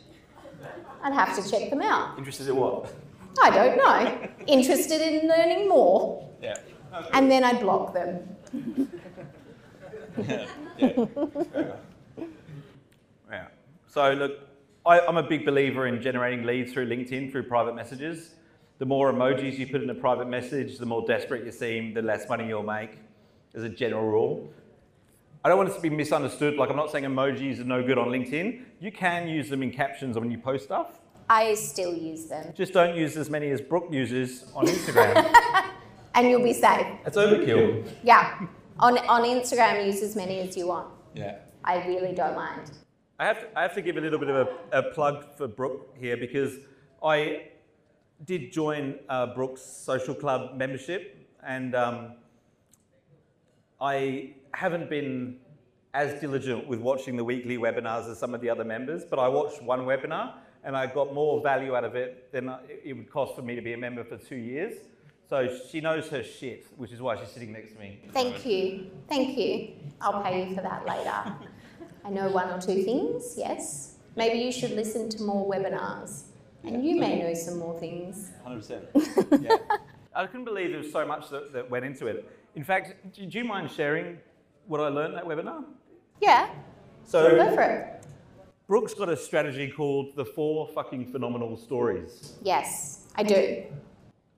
[1.04, 2.18] I'd have to check them out.
[2.18, 2.94] Interested in what?
[3.42, 4.28] I don't know.
[4.48, 6.28] Interested in learning more.
[6.42, 6.58] Yeah.
[7.14, 8.38] And then I'd block them.
[13.30, 13.48] Yeah.
[13.88, 14.47] So look,
[14.88, 18.36] I, I'm a big believer in generating leads through LinkedIn through private messages.
[18.80, 22.02] The more emojis you put in a private message, the more desperate you seem, the
[22.02, 22.98] less money you'll make,
[23.54, 24.50] as a general rule.
[25.44, 26.56] I don't want it to be misunderstood.
[26.56, 28.64] Like I'm not saying emojis are no good on LinkedIn.
[28.80, 31.00] You can use them in captions when you post stuff.
[31.30, 32.54] I still use them.
[32.56, 35.34] Just don't use as many as Brooke uses on Instagram.
[36.18, 36.88] And you'll be safe.
[37.04, 37.88] That's overkill.
[38.02, 38.40] Yeah.
[38.80, 40.88] On, on Instagram, use as many as you want.
[41.14, 41.38] Yeah.
[41.64, 42.72] I really don't mind.
[43.20, 45.48] I have, to, I have to give a little bit of a, a plug for
[45.48, 46.58] Brooke here because
[47.04, 47.48] I
[48.26, 52.14] did join uh, Brooke's social club membership and um,
[53.82, 55.38] I haven't been
[55.96, 59.28] as diligent with watching the weekly webinars as some of the other members, but I
[59.28, 62.54] watched one webinar and I got more value out of it than
[62.84, 64.78] it would cost for me to be a member for two years.
[65.28, 68.00] So she knows her shit, which is why she's sitting next to me.
[68.14, 68.92] Thank you.
[69.10, 69.74] Thank you.
[70.00, 71.36] I'll pay you for that later.
[72.08, 73.98] I know one or two things, yes.
[74.16, 76.24] Maybe you should listen to more webinars.
[76.64, 78.32] And you may know some more things.
[78.48, 79.42] 100%.
[79.44, 79.58] yeah.
[80.16, 82.32] I couldn't believe there was so much that, that went into it.
[82.56, 84.20] In fact, do, do you mind sharing
[84.68, 85.66] what I learned that webinar?
[86.22, 86.50] Yeah,
[87.04, 88.06] So, go for it.
[88.68, 92.36] Brooke's got a strategy called the four fucking phenomenal stories.
[92.42, 93.64] Yes, I do.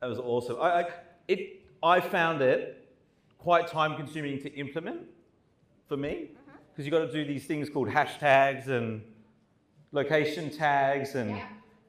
[0.01, 0.57] That was awesome.
[0.59, 0.85] I, I,
[1.27, 2.89] it, I found it
[3.37, 5.01] quite time consuming to implement
[5.87, 6.29] for me
[6.79, 9.01] because you've got to do these things called hashtags and
[9.91, 11.37] location tags and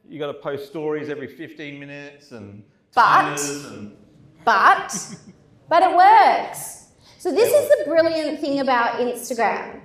[0.08, 3.96] you've got to post stories every 15 minutes and But- and
[4.44, 4.92] But,
[5.68, 6.88] but it works.
[7.18, 9.80] So this is the brilliant thing about Instagram.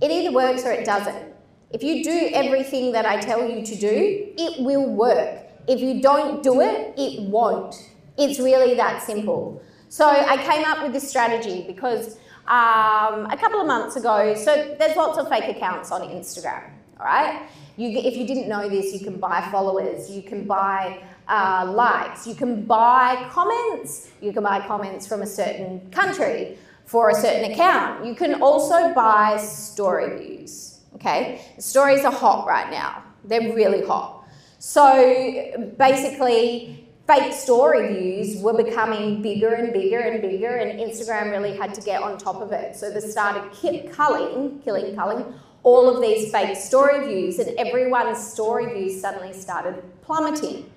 [0.00, 1.34] It either works or it doesn't.
[1.70, 5.38] If you do everything that I tell you to do, it will work.
[5.68, 7.74] If you don't do it, it won't.
[8.16, 9.60] It's really that simple.
[9.90, 12.16] So I came up with this strategy because
[12.50, 16.64] um, a couple of months ago, so there's lots of fake accounts on Instagram,
[16.98, 17.48] all right?
[17.76, 22.26] You, if you didn't know this, you can buy followers, you can buy uh, likes,
[22.26, 27.52] you can buy comments, you can buy comments from a certain country for a certain
[27.52, 28.04] account.
[28.04, 31.40] You can also buy story views, okay?
[31.58, 34.24] Stories are hot right now, they're really hot.
[34.58, 41.56] So basically, fake story views were becoming bigger and bigger and bigger, and Instagram really
[41.56, 42.76] had to get on top of it.
[42.76, 43.50] So they started
[43.92, 49.82] culling, killing, culling all of these fake story views, and everyone's story views suddenly started
[50.02, 50.70] plummeting.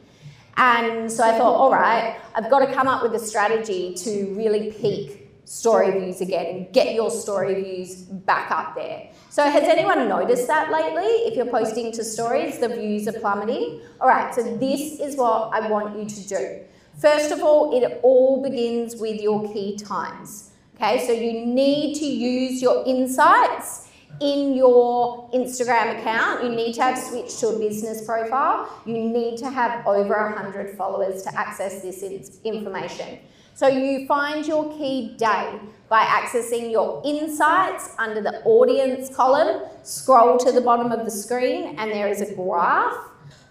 [0.57, 4.33] And so I thought, all right, I've got to come up with a strategy to
[4.36, 9.10] really peak story views again and get your story views back up there.
[9.29, 11.03] So has anyone noticed that lately?
[11.03, 13.82] If you're posting to stories, the views are plummeting.
[13.99, 16.60] All right, so this is what I want you to do.
[16.99, 20.51] First of all, it all begins with your key times.
[20.75, 23.89] Okay, so you need to use your insights
[24.21, 26.43] in your Instagram account.
[26.43, 28.69] You need to have switched to a business profile.
[28.86, 32.03] You need to have over 100 followers to access this
[32.43, 33.19] information.
[33.55, 40.37] So you find your key day by accessing your insights under the audience column, scroll
[40.39, 42.97] to the bottom of the screen and there is a graph,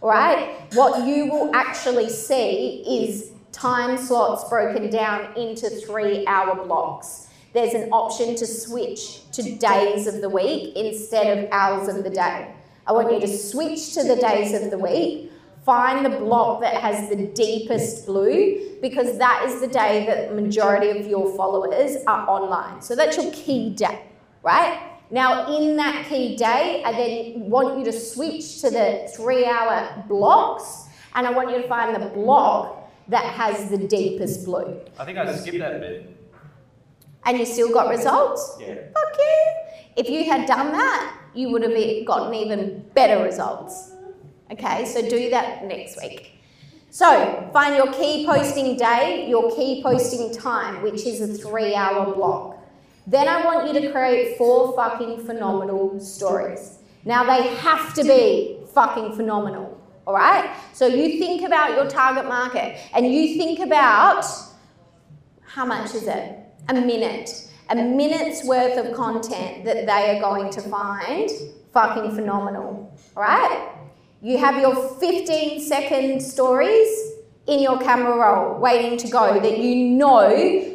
[0.01, 0.67] right?
[0.73, 7.29] What you will actually see is time slots broken down into three hour blocks.
[7.53, 12.11] There's an option to switch to days of the week instead of hours of the
[12.11, 12.53] day.
[12.89, 15.32] I want you to switch to the days of the week
[15.65, 20.35] Find the block that has the deepest blue because that is the day that the
[20.35, 22.83] majority of your followers are online.
[22.83, 24.07] So that's your key day,
[24.43, 24.91] right?
[25.13, 30.05] Now, in that key day, I then want you to switch to the three hour
[30.09, 34.81] blocks and I want you to find the block that has the deepest blue.
[34.99, 36.17] I think I skipped that bit.
[37.25, 38.57] And you still got results?
[38.59, 38.75] Yeah.
[38.95, 39.19] Fuck
[39.97, 43.92] If you had done that, you would have gotten even better results.
[44.53, 46.39] Okay, so do that next week.
[46.91, 52.15] So find your key posting day, your key posting time, which is a three hour
[52.15, 52.59] block.
[53.07, 56.81] Then I want you to create four fucking phenomenal stories.
[57.07, 60.55] Now they have to be fucking phenomenal, all right?
[60.75, 64.27] So you think about your target market and you think about
[65.41, 66.39] how much is it?
[66.69, 67.49] A minute.
[67.71, 71.31] A minute's worth of content that they are going to find
[71.73, 73.82] fucking phenomenal, all right?
[74.25, 77.13] You have your 15 second stories
[77.49, 80.29] in your camera roll waiting to go that you know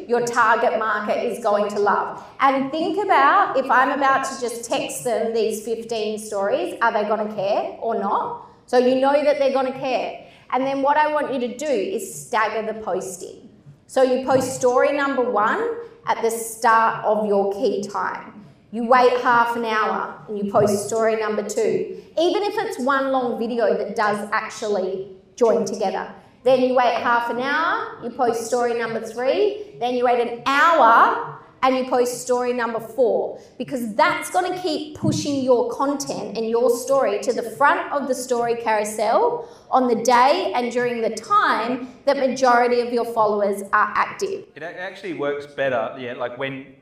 [0.06, 2.22] your target market is going to love.
[2.40, 7.08] And think about if I'm about to just text them these 15 stories, are they
[7.08, 8.50] going to care or not?
[8.66, 10.26] So you know that they're going to care.
[10.50, 13.48] And then what I want you to do is stagger the posting.
[13.86, 15.66] So you post story number one
[16.06, 18.37] at the start of your key time.
[18.70, 22.02] You wait half an hour and you post story number two.
[22.18, 26.12] Even if it's one long video that does actually join together.
[26.44, 30.42] Then you wait half an hour, you post story number three, then you wait an
[30.44, 36.36] hour and you post story number four because that's going to keep pushing your content
[36.36, 41.00] and your story to the front of the story carousel on the day and during
[41.00, 44.44] the time that majority of your followers are active.
[44.54, 46.74] It actually works better, yeah, like when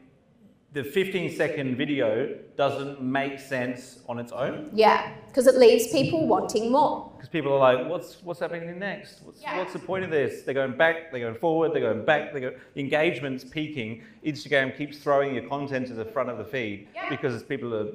[0.77, 4.69] the 15 second video doesn't make sense on its own.
[4.75, 7.11] Yeah, because it leaves people wanting more.
[7.17, 9.23] Because people are like, what's what's happening next?
[9.23, 9.57] What's, yeah.
[9.57, 10.43] what's the point of this?
[10.43, 14.03] They're going back, they're going forward, they're going back, they go the engagement's peaking.
[14.23, 17.09] Instagram keeps throwing your content to the front of the feed yeah.
[17.09, 17.89] because people are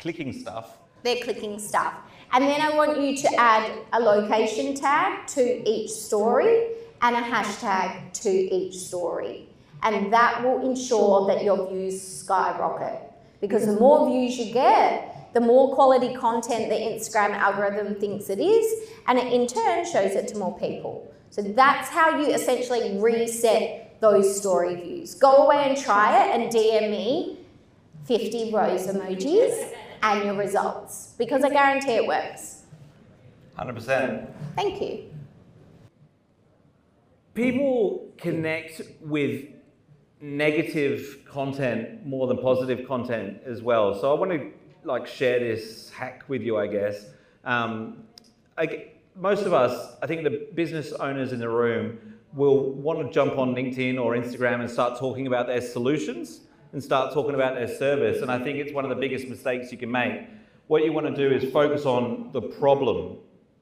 [0.00, 0.78] clicking stuff.
[1.04, 1.94] They're clicking stuff.
[2.32, 7.20] And then I want you to add a location tag to each story and a
[7.20, 9.47] hashtag to each story
[9.82, 13.00] and that will ensure that your views skyrocket.
[13.40, 18.40] Because the more views you get, the more quality content the Instagram algorithm thinks it
[18.40, 21.06] is, and it in turn shows it to more people.
[21.30, 25.14] So that's how you essentially reset those story views.
[25.14, 27.38] Go away and try it and DM me
[28.04, 29.72] 50 rose emojis
[30.02, 32.62] and your results because I guarantee it works.
[33.58, 34.28] 100%.
[34.56, 35.10] Thank you.
[37.34, 39.44] People connect with
[40.20, 43.98] negative content more than positive content as well.
[43.98, 44.50] So I want to
[44.84, 47.06] like share this hack with you, I guess.
[47.44, 48.04] Um,
[48.56, 51.98] I, most of us, I think the business owners in the room
[52.34, 56.40] will want to jump on LinkedIn or Instagram and start talking about their solutions
[56.72, 58.22] and start talking about their service.
[58.22, 60.28] And I think it's one of the biggest mistakes you can make.
[60.66, 63.16] what you want to do is focus on the problem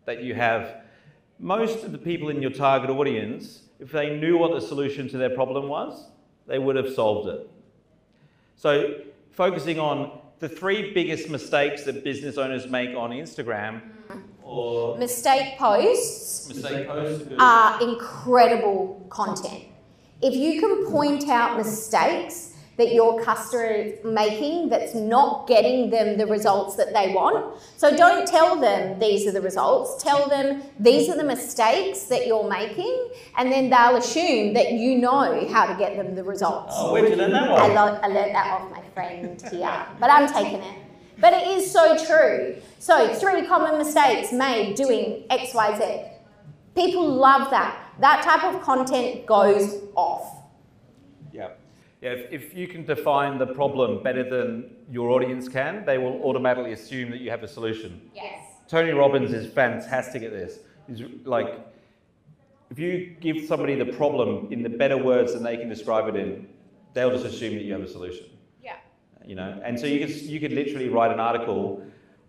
[0.07, 0.83] that you have.
[1.39, 5.19] Most of the people in your target audience, if they knew what the solution to
[5.19, 6.09] their problem was,
[6.47, 7.51] they would have solved it.
[8.57, 9.01] So,
[9.33, 13.81] focusing on the three biggest mistakes that business owners make on Instagram
[14.43, 17.27] or Mistake posts mistake posts.
[17.39, 19.65] are incredible content.
[20.23, 22.46] If you can point out mistakes
[22.77, 27.97] that your customer is making that's not getting them the results that they want, so
[27.97, 32.49] don't tell them these are the results, tell them these are the mistakes that you're
[32.49, 33.09] making,
[33.39, 36.75] and then they'll assume that you know how to get them the results.
[36.77, 37.75] Oh, where'd you learn that I, one?
[37.75, 40.79] lo- I learned that off my friend here, but I'm taking it.
[41.19, 42.57] But it is so true.
[42.79, 46.11] So, three common mistakes made doing XYZ.
[46.75, 47.95] People love that.
[48.01, 50.43] That type of content goes off.
[52.07, 52.13] Yeah.
[52.13, 56.73] If, if you can define the problem better than your audience can, they will automatically
[56.73, 58.11] assume that you have a solution.
[58.15, 58.45] Yes.
[58.69, 60.61] Tony Robbins is fantastic at this.
[60.87, 61.67] He's like,
[62.71, 66.17] if you give somebody the problem in the better words than they can describe it
[66.17, 66.49] in,
[66.95, 68.27] they'll just assume that you have a solution.
[68.63, 68.77] Yeah.
[69.25, 71.83] You know, and so you could you could literally write an article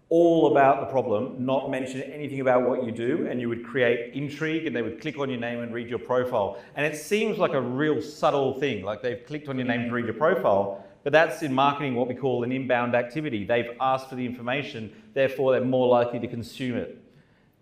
[0.09, 4.13] all about the problem, not mention anything about what you do, and you would create
[4.13, 6.57] intrigue, and they would click on your name and read your profile.
[6.75, 9.91] And it seems like a real subtle thing, like they've clicked on your name to
[9.91, 13.43] read your profile, but that's in marketing what we call an inbound activity.
[13.43, 17.01] They've asked for the information, therefore they're more likely to consume it.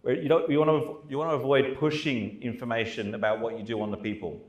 [0.04, 3.82] You, don't, you, want to, you want to avoid pushing information about what you do
[3.82, 4.40] on the people.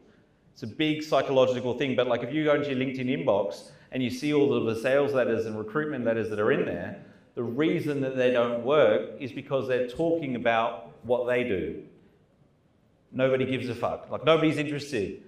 [0.53, 4.03] It's a big psychological thing, but like if you go into your LinkedIn inbox and
[4.03, 7.03] you see all of the sales letters and recruitment letters that are in there,
[7.37, 11.83] the reason that they don't work is because they're talking about what they do.
[13.13, 14.11] Nobody gives a fuck.
[14.11, 15.23] Like nobody's interested.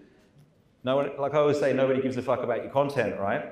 [0.84, 3.44] No one, like I always say, nobody gives a fuck about your content, right?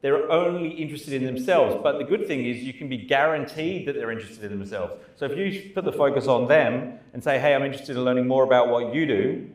[0.00, 1.76] They're only interested in themselves.
[1.82, 4.94] But the good thing is you can be guaranteed that they're interested in themselves.
[5.16, 8.26] So if you put the focus on them and say, hey, I'm interested in learning
[8.26, 9.50] more about what you do,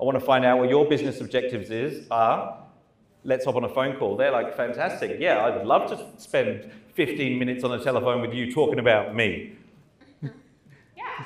[0.00, 2.56] I want to find out what your business objectives is are.
[3.22, 4.16] Let's hop on a phone call.
[4.16, 5.20] They're like, fantastic.
[5.20, 6.70] Yeah, I'd love to spend
[7.06, 9.56] 15 minutes on the telephone with you talking about me.
[10.94, 11.24] Yeah.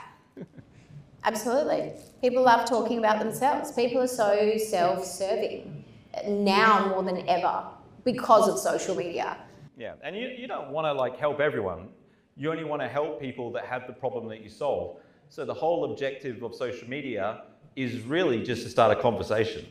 [1.24, 1.94] Absolutely.
[2.20, 3.72] People love talking about themselves.
[3.72, 5.84] People are so self serving
[6.28, 7.64] now more than ever
[8.04, 9.36] because of social media.
[9.76, 11.88] Yeah, and you, you don't want to like help everyone.
[12.36, 14.98] You only want to help people that have the problem that you solve.
[15.28, 17.42] So the whole objective of social media
[17.74, 19.66] is really just to start a conversation.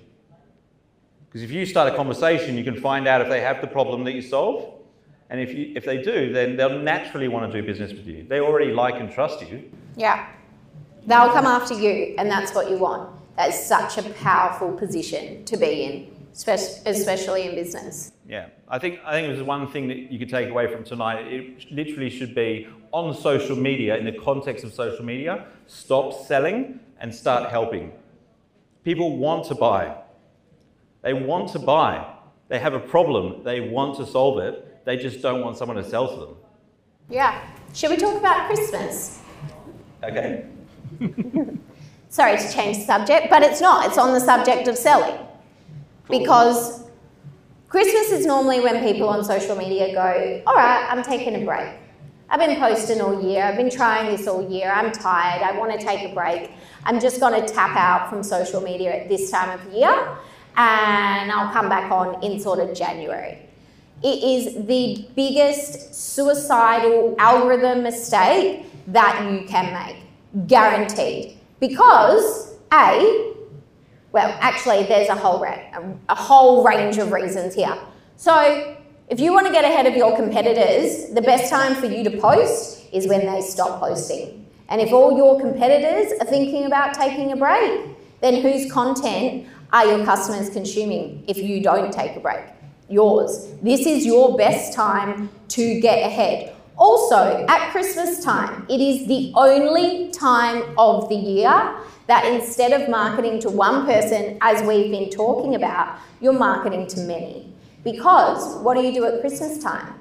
[1.27, 4.03] Because if you start a conversation, you can find out if they have the problem
[4.03, 4.82] that you solve.
[5.29, 8.25] And if, you, if they do, then they'll naturally want to do business with you.
[8.27, 9.71] They already like and trust you.
[9.95, 10.27] Yeah.
[11.05, 13.09] They'll come after you, and that's what you want.
[13.35, 18.11] That's such a powerful position to be in, especially in business.
[18.27, 21.27] Yeah, I think I think there's one thing that you could take away from tonight.
[21.27, 26.79] It literally should be on social media, in the context of social media, stop selling
[26.99, 27.91] and start helping.
[28.83, 29.97] People want to buy.
[31.01, 32.13] They want to buy.
[32.47, 33.43] They have a problem.
[33.43, 34.72] They want to solve it.
[34.85, 36.35] They just don't want someone to sell to them.
[37.09, 37.47] Yeah.
[37.73, 39.19] Should we talk about Christmas?
[40.03, 40.45] Okay.
[42.09, 43.87] Sorry to change the subject, but it's not.
[43.87, 45.19] It's on the subject of selling.
[46.09, 46.83] Because
[47.69, 51.73] Christmas is normally when people on social media go, all right, I'm taking a break.
[52.29, 53.43] I've been posting all year.
[53.43, 54.71] I've been trying this all year.
[54.71, 55.43] I'm tired.
[55.43, 56.51] I want to take a break.
[56.83, 60.17] I'm just going to tap out from social media at this time of year
[60.55, 63.42] and I'll come back on in sort of January.
[64.03, 71.37] It is the biggest suicidal algorithm mistake that you can make, guaranteed.
[71.61, 73.33] Because, A,
[74.11, 77.77] well, actually, there's a whole, ra- um, a whole range of reasons here.
[78.17, 78.75] So,
[79.09, 82.17] if you want to get ahead of your competitors, the best time for you to
[82.17, 84.45] post is when they stop posting.
[84.67, 87.89] And if all your competitors are thinking about taking a break,
[88.21, 92.43] then whose content are your customers consuming if you don't take a break?
[92.93, 93.47] Yours.
[93.63, 96.55] This is your best time to get ahead.
[96.77, 101.75] Also, at Christmas time, it is the only time of the year
[102.05, 106.99] that instead of marketing to one person, as we've been talking about, you're marketing to
[107.01, 107.51] many.
[107.83, 109.93] Because what do you do at Christmas time?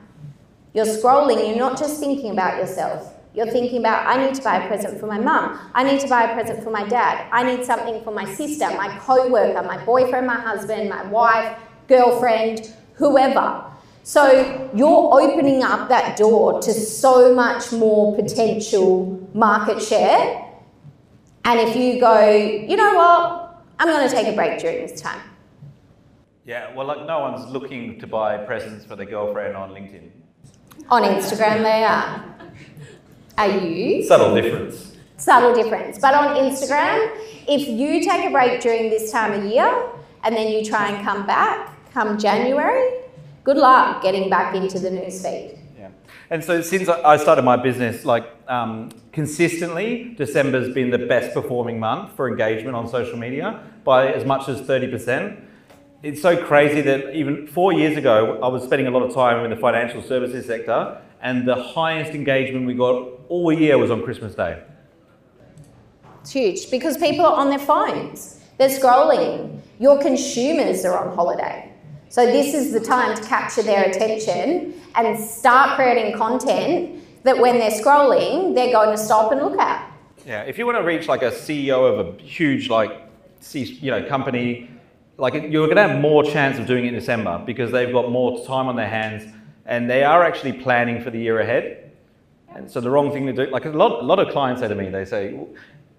[0.75, 3.15] You're scrolling, you're not just thinking about yourself.
[3.35, 5.59] You're thinking about, I need to buy a present for my mum.
[5.75, 7.27] I need to buy a present for my dad.
[7.33, 11.59] I need something for my sister, my co worker, my boyfriend, my husband, my wife,
[11.89, 13.65] girlfriend, whoever.
[14.05, 20.45] So you're opening up that door to so much more potential market share.
[21.45, 25.01] And if you go, you know what, I'm going to take a break during this
[25.01, 25.21] time.
[26.45, 30.11] Yeah, well, like no one's looking to buy presents for their girlfriend on LinkedIn.
[30.91, 32.25] On Instagram, they are.
[33.39, 34.05] Are you?
[34.05, 34.97] Subtle difference.
[35.17, 35.99] Subtle difference.
[36.01, 37.17] But on Instagram,
[37.49, 39.89] if you take a break during this time of year
[40.25, 42.91] and then you try and come back come January,
[43.45, 45.59] good luck getting back into the newsfeed.
[45.79, 45.91] Yeah.
[46.31, 51.35] And so since I I started my business, like um, consistently, December's been the best
[51.35, 55.41] performing month for engagement on social media by as much as 30%.
[56.03, 59.45] It's so crazy that even four years ago, I was spending a lot of time
[59.45, 64.03] in the financial services sector, and the highest engagement we got all year was on
[64.03, 64.61] Christmas Day.
[66.21, 69.61] It's huge because people are on their phones, they're scrolling.
[69.79, 71.72] Your consumers are on holiday.
[72.13, 77.59] So, this is the time to capture their attention and start creating content that when
[77.59, 79.91] they're scrolling, they're going to stop and look at.
[80.27, 83.01] Yeah, if you want to reach like a CEO of a huge like,
[83.55, 84.71] you know, company,
[85.17, 88.11] like you're going to have more chance of doing it in December because they've got
[88.11, 89.33] more time on their hands
[89.65, 91.93] and they are actually planning for the year ahead.
[92.55, 94.69] And so the wrong thing to do, like a lot, a lot of clients say
[94.69, 95.35] to me, they say,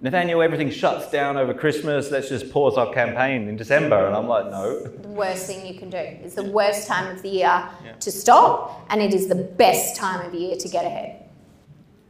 [0.03, 2.11] Nathanial, everything shuts down over Christmas.
[2.11, 4.05] Let's just pause our campaign in December.
[4.05, 4.83] And I'm like, no.
[4.83, 5.97] The worst thing you can do.
[5.97, 7.69] It's the worst time of the year
[8.01, 11.23] to stop, and it is the best time of year to get ahead.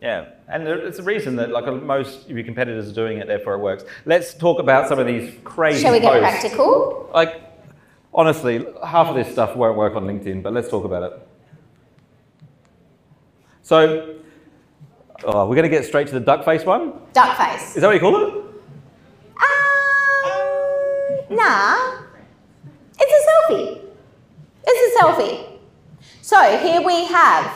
[0.02, 3.54] Yeah, and it's a reason that like most of your competitors are doing it, therefore
[3.54, 3.86] it works.
[4.06, 6.42] Let's talk about some of these crazy Shall we get posts.
[6.42, 7.10] practical?
[7.14, 7.42] Like,
[8.12, 11.28] honestly, half of this stuff won't work on LinkedIn, but let's talk about it.
[13.62, 14.16] So,
[15.26, 16.94] oh, we're going to get straight to the duck face one.
[17.14, 17.76] Duck face.
[17.76, 18.34] Is that what you call it?
[21.30, 22.02] Um, nah.
[23.00, 23.82] It's a selfie.
[24.66, 25.60] It's a selfie.
[26.22, 27.52] So here we have,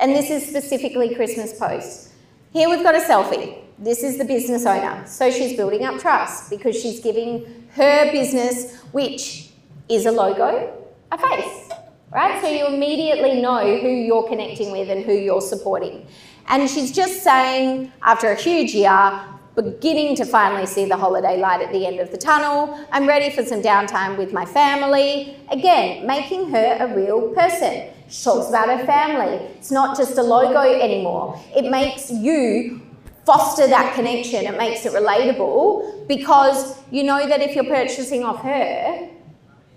[0.00, 2.12] and this is specifically Christmas post.
[2.52, 3.62] Here we've got a selfie.
[3.78, 5.04] This is the business owner.
[5.06, 9.50] So she's building up trust because she's giving her business, which
[9.88, 10.72] is a logo,
[11.10, 11.70] a face.
[12.10, 12.42] Right?
[12.42, 16.06] So you immediately know who you're connecting with and who you're supporting.
[16.48, 19.20] And she's just saying, after a huge year,
[19.54, 22.78] beginning to finally see the holiday light at the end of the tunnel.
[22.90, 25.36] I'm ready for some downtime with my family.
[25.50, 27.90] Again, making her a real person.
[28.08, 29.36] She talks about her family.
[29.56, 31.38] It's not just a logo anymore.
[31.54, 32.80] It makes you
[33.24, 34.46] foster that connection.
[34.46, 39.08] It makes it relatable because you know that if you're purchasing off her,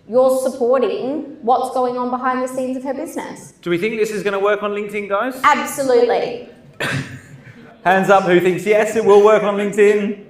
[0.08, 3.54] you're supporting what's going on behind the scenes of her business.
[3.62, 5.40] Do we think this is going to work on LinkedIn, guys?
[5.44, 6.50] Absolutely.
[7.84, 10.26] Hands up who thinks yes, it will work on LinkedIn.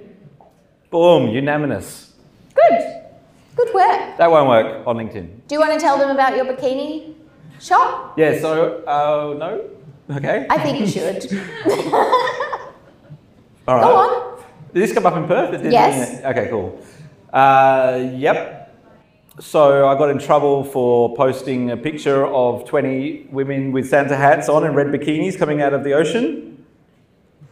[0.90, 2.14] Boom, unanimous.
[2.54, 3.02] Good.
[3.56, 4.16] Good work.
[4.18, 5.46] That won't work on LinkedIn.
[5.48, 7.14] Do you want to tell them about your bikini
[7.60, 8.14] shop?
[8.18, 10.16] Yeah, so, uh, no?
[10.16, 10.46] Okay.
[10.48, 11.32] I think you should.
[13.68, 13.82] All right.
[13.82, 14.44] Go on.
[14.72, 15.64] Did this come up in Perth?
[15.64, 16.20] Yes.
[16.20, 16.24] it?
[16.26, 16.80] Okay, cool.
[17.32, 18.65] Uh, yep.
[19.38, 24.48] So I got in trouble for posting a picture of 20 women with Santa hats
[24.48, 26.64] on and red bikinis coming out of the ocean.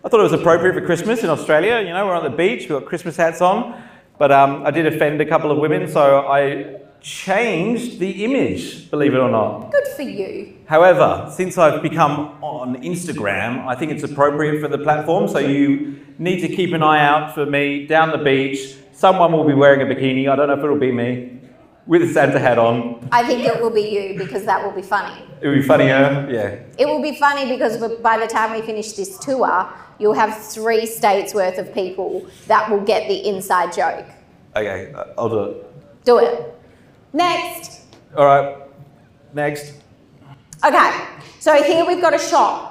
[0.03, 1.81] I thought it was appropriate for Christmas in Australia.
[1.81, 3.83] You know, we're on the beach, we've got Christmas hats on.
[4.17, 9.13] But um, I did offend a couple of women, so I changed the image, believe
[9.13, 9.71] it or not.
[9.71, 10.57] Good for you.
[10.65, 15.29] However, since I've become on Instagram, I think it's appropriate for the platform.
[15.29, 18.75] So you need to keep an eye out for me down the beach.
[18.95, 20.31] Someone will be wearing a bikini.
[20.31, 21.34] I don't know if it'll be me
[21.87, 23.07] with a Santa hat on.
[23.13, 25.23] I think it will be you because that will be funny.
[25.41, 26.27] It'll be funnier.
[26.31, 26.59] Yeah.
[26.79, 30.87] It will be funny because by the time we finish this tour, you'll have three
[30.87, 34.07] states worth of people that will get the inside joke.
[34.57, 36.05] Okay, uh, I'll do it.
[36.05, 36.55] Do it.
[37.13, 37.83] Next.
[38.17, 38.57] All right.
[39.33, 39.75] Next.
[40.65, 41.07] Okay,
[41.41, 42.71] so here we've got a shop.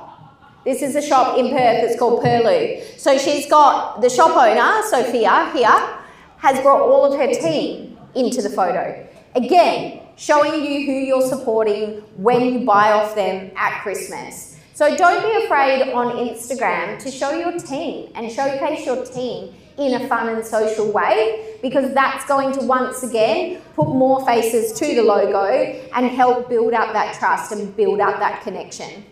[0.63, 2.97] This is a shop in Perth, it's called Perlu.
[2.97, 5.99] So she's got the shop owner, Sophia, here,
[6.37, 9.07] has brought all of her team into the photo.
[9.35, 14.59] Again, showing you who you're supporting when you buy off them at Christmas.
[14.73, 20.01] So don't be afraid on Instagram to show your team and showcase your team in
[20.01, 24.95] a fun and social way because that's going to once again put more faces to
[24.95, 29.05] the logo and help build up that trust and build up that connection.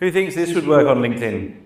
[0.00, 1.62] Who thinks this would work on LinkedIn?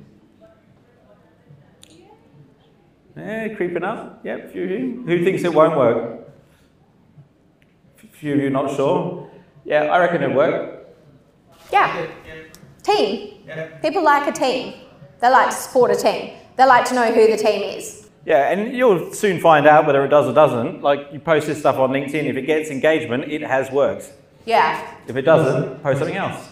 [3.16, 4.20] Yeah, creeping up.
[4.24, 5.02] Yep, few.
[5.06, 6.29] Who thinks it won't work?
[8.20, 9.30] Few of you not sure.
[9.64, 10.86] Yeah, I reckon it'd work.
[11.72, 12.06] Yeah.
[12.82, 13.48] Team.
[13.80, 14.74] People like a team.
[15.20, 16.32] They like to support a team.
[16.58, 18.10] They like to know who the team is.
[18.26, 20.82] Yeah, and you'll soon find out whether it does or doesn't.
[20.82, 24.12] Like you post this stuff on LinkedIn, if it gets engagement, it has worked.
[24.44, 24.94] Yeah.
[25.08, 26.46] If it doesn't, post something else.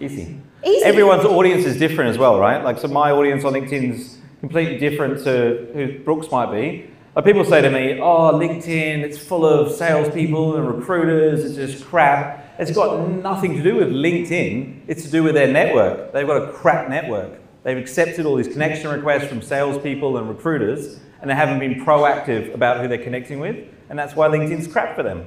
[0.00, 0.40] Easy.
[0.64, 0.84] Easy.
[0.84, 2.62] Everyone's audience is different as well, right?
[2.62, 6.90] Like so my audience on LinkedIn's completely different to who Brooke's might be.
[7.24, 12.54] People say to me, oh LinkedIn, it's full of salespeople and recruiters, it's just crap.
[12.58, 14.82] It's got nothing to do with LinkedIn.
[14.86, 16.12] It's to do with their network.
[16.12, 17.40] They've got a crap network.
[17.62, 22.54] They've accepted all these connection requests from salespeople and recruiters, and they haven't been proactive
[22.54, 25.26] about who they're connecting with, and that's why LinkedIn's crap for them.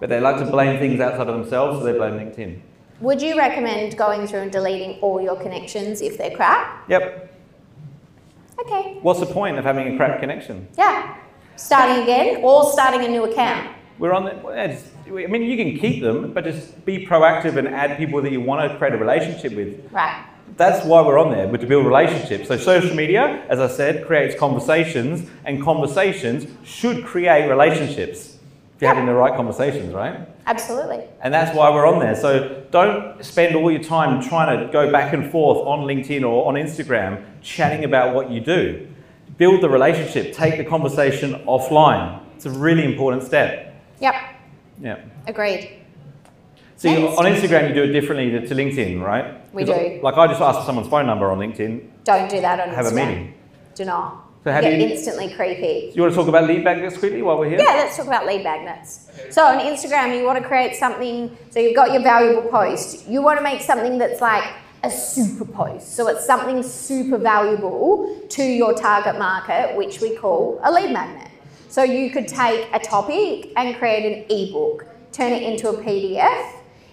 [0.00, 2.60] But they like to blame things outside of themselves, so they blame LinkedIn.
[3.00, 6.88] Would you recommend going through and deleting all your connections if they're crap?
[6.88, 7.33] Yep.
[8.60, 8.98] Okay.
[9.02, 10.68] What's the point of having a crap connection?
[10.76, 11.16] Yeah.
[11.56, 13.76] Starting again or starting a new account.
[13.98, 14.32] We're on the.
[15.06, 18.40] I mean, you can keep them, but just be proactive and add people that you
[18.40, 19.92] want to create a relationship with.
[19.92, 20.24] Right.
[20.56, 22.48] That's why we're on there, but to build relationships.
[22.48, 28.33] So social media, as I said, creates conversations, and conversations should create relationships
[28.74, 30.28] if you're having the right conversations, right?
[30.46, 31.04] Absolutely.
[31.22, 32.14] And that's why we're on there.
[32.16, 36.46] So don't spend all your time trying to go back and forth on LinkedIn or
[36.48, 38.88] on Instagram chatting about what you do.
[39.36, 42.20] Build the relationship, take the conversation offline.
[42.34, 43.74] It's a really important step.
[44.00, 44.14] Yep.
[44.80, 45.00] Yeah.
[45.26, 45.80] Agreed.
[46.76, 49.40] So you, on Instagram, you do it differently to, to LinkedIn, right?
[49.54, 50.00] We do.
[50.02, 51.88] Like I just asked for someone's phone number on LinkedIn.
[52.02, 52.74] Don't do that on Instagram.
[52.74, 53.34] Have a meeting.
[53.74, 54.23] Do not.
[54.44, 55.88] So how do you- instantly creepy.
[55.90, 57.58] Do you want to talk about lead magnets quickly while we're here?
[57.58, 59.06] Yeah, let's talk about lead magnets.
[59.30, 61.34] So on Instagram, you want to create something.
[61.50, 63.08] So you've got your valuable post.
[63.08, 64.44] You want to make something that's like
[64.82, 65.96] a super post.
[65.96, 71.28] So it's something super valuable to your target market, which we call a lead magnet.
[71.70, 76.52] So you could take a topic and create an ebook, turn it into a PDF.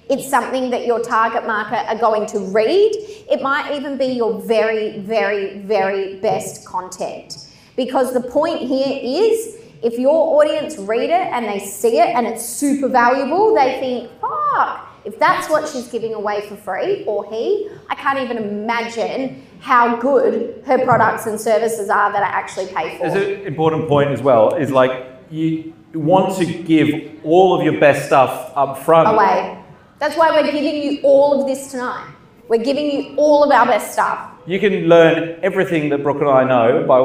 [0.09, 2.91] It's something that your target market are going to read.
[3.29, 7.40] It might even be your very, very, very best content.
[7.75, 12.27] Because the point here is if your audience read it and they see it and
[12.27, 17.27] it's super valuable, they think, fuck, if that's what she's giving away for free or
[17.31, 22.67] he, I can't even imagine how good her products and services are that I actually
[22.67, 23.09] pay for.
[23.09, 24.53] There's an important point as well.
[24.53, 29.09] Is like you want to give all of your best stuff up front.
[29.09, 29.57] away.
[29.99, 32.07] That's why we're giving you all of this tonight.
[32.47, 34.31] We're giving you all of our best stuff.
[34.45, 36.99] You can learn everything that Brooke and I know by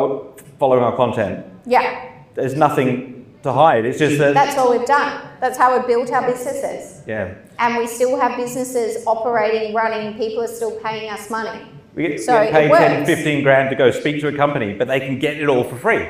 [0.58, 1.44] following our content.
[1.66, 3.84] Yeah, There's nothing to hide.
[3.84, 4.34] It's just that.
[4.34, 5.22] that's all we've done.
[5.40, 7.02] That's how we built our businesses.
[7.06, 7.34] yeah.
[7.58, 11.66] And we still have businesses operating, running, people are still paying us money.
[11.94, 14.36] We get, So we get paid it 10, 15 grand to go speak to a
[14.36, 16.08] company, but they can get it all for free.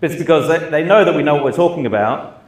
[0.00, 2.42] But it's because they, they know that we know what we're talking about,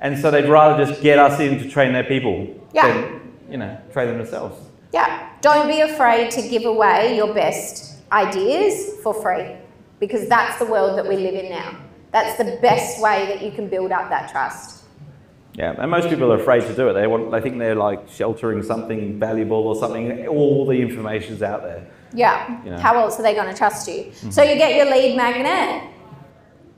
[0.00, 2.88] and so they'd rather just get us in to train their people Yeah.
[2.88, 4.56] than, you know, train them themselves.
[4.92, 9.56] Yeah, don't be afraid to give away your best ideas for free
[10.02, 11.78] because that's the world that we live in now.
[12.10, 14.82] That's the best way that you can build up that trust.
[15.54, 16.94] Yeah, and most people are afraid to do it.
[16.94, 20.26] They want, they think they're like sheltering something valuable or something.
[20.26, 21.86] All the information's out there.
[22.12, 22.78] Yeah, You know.
[22.78, 24.12] how else are they going to trust you?
[24.32, 25.88] So you get your lead magnet.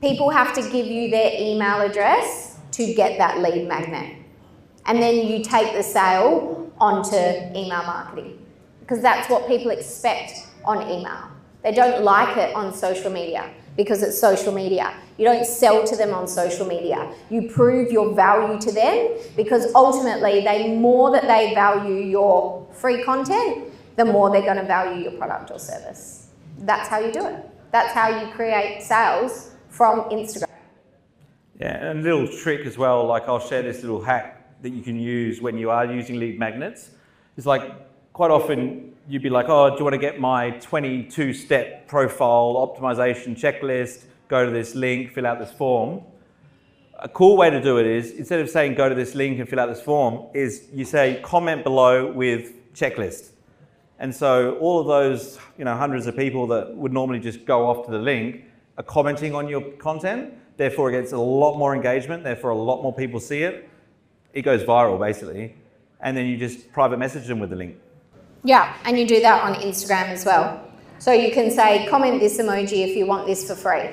[0.01, 4.17] People have to give you their email address to get that lead magnet.
[4.85, 8.45] And then you take the sale onto email marketing
[8.81, 11.31] because that's what people expect on email.
[11.65, 14.93] They don't like it on social media because it's social media.
[15.17, 17.11] You don't sell to them on social media.
[17.31, 23.03] You prove your value to them because ultimately, the more that they value your free
[23.03, 26.27] content, the more they're going to value your product or service.
[26.59, 27.43] That's how you do it.
[27.71, 30.45] That's how you create sales from Instagram.
[31.59, 34.83] Yeah, and a little trick as well, like I'll share this little hack that you
[34.83, 36.91] can use when you are using lead magnets.
[37.37, 37.63] It's like
[38.13, 42.55] quite often you'd be like, oh, do you want to get my 22 step profile
[42.55, 44.05] optimization checklist?
[44.27, 46.01] Go to this link, fill out this form.
[46.99, 49.47] A cool way to do it is instead of saying go to this link and
[49.47, 53.31] fill out this form, is you say comment below with checklist.
[53.99, 57.67] And so all of those, you know, hundreds of people that would normally just go
[57.67, 58.43] off to the link
[58.77, 60.33] are commenting on your content.
[60.57, 62.23] Therefore, it gets a lot more engagement.
[62.23, 63.69] Therefore, a lot more people see it.
[64.33, 65.55] It goes viral, basically.
[66.01, 67.77] And then you just private message them with the link.
[68.45, 70.61] Yeah, and you do that on Instagram as well.
[70.99, 73.89] So you can say, comment this emoji if you want this for free.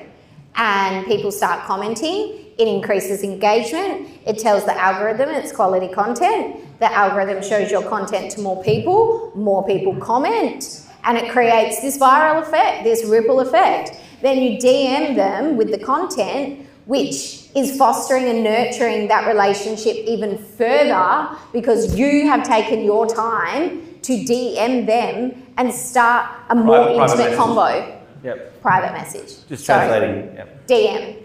[0.55, 2.51] And people start commenting.
[2.59, 4.09] It increases engagement.
[4.27, 6.79] It tells the algorithm it's quality content.
[6.79, 9.31] The algorithm shows your content to more people.
[9.33, 10.87] More people comment.
[11.03, 13.99] And it creates this viral effect, this ripple effect.
[14.21, 20.37] Then you DM them with the content, which is fostering and nurturing that relationship even
[20.37, 26.95] further because you have taken your time to DM them and start a more Private-
[26.95, 27.37] private intimate message.
[27.37, 27.99] combo.
[28.23, 28.61] Yep.
[28.61, 29.47] Private message.
[29.49, 29.87] Just Sorry.
[29.87, 30.35] translating.
[30.35, 30.67] Yep.
[30.67, 31.15] DM.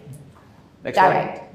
[0.84, 0.96] Next.
[0.98, 1.54] Direct.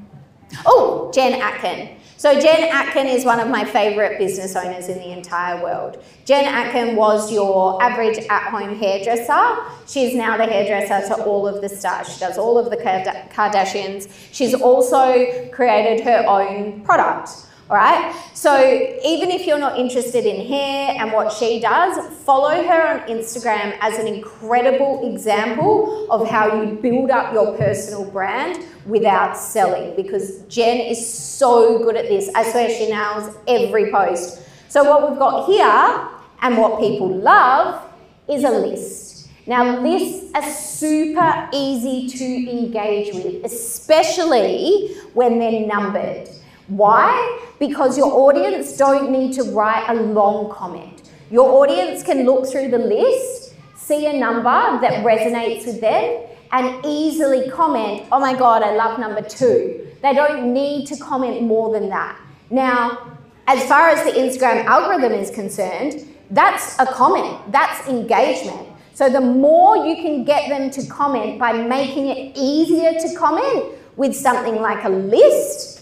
[0.65, 1.89] Oh, Jen Atkin.
[2.17, 6.01] So Jen Atkin is one of my favourite business owners in the entire world.
[6.24, 9.57] Jen Atkin was your average at-home hairdresser.
[9.88, 12.07] She's now the hairdresser to all of the stars.
[12.13, 14.07] She does all of the Kardashians.
[14.32, 17.30] She's also created her own product.
[17.74, 18.13] All right.
[18.36, 18.55] So
[19.03, 23.76] even if you're not interested in hair and what she does, follow her on Instagram
[23.82, 30.41] as an incredible example of how you build up your personal brand without selling because
[30.43, 32.30] Jen is so good at this.
[32.36, 34.43] I swear she nails every post.
[34.69, 36.09] So what we've got here
[36.43, 37.89] and what people love
[38.30, 39.30] is a list.
[39.47, 46.30] Now, lists are super easy to engage with, especially when they're numbered.
[46.76, 47.39] Why?
[47.59, 51.09] Because your audience don't need to write a long comment.
[51.30, 56.84] Your audience can look through the list, see a number that resonates with them, and
[56.84, 59.88] easily comment, oh my God, I love number two.
[60.01, 62.19] They don't need to comment more than that.
[62.49, 63.17] Now,
[63.47, 68.67] as far as the Instagram algorithm is concerned, that's a comment, that's engagement.
[68.95, 73.65] So the more you can get them to comment by making it easier to comment
[73.95, 75.72] with something like a list,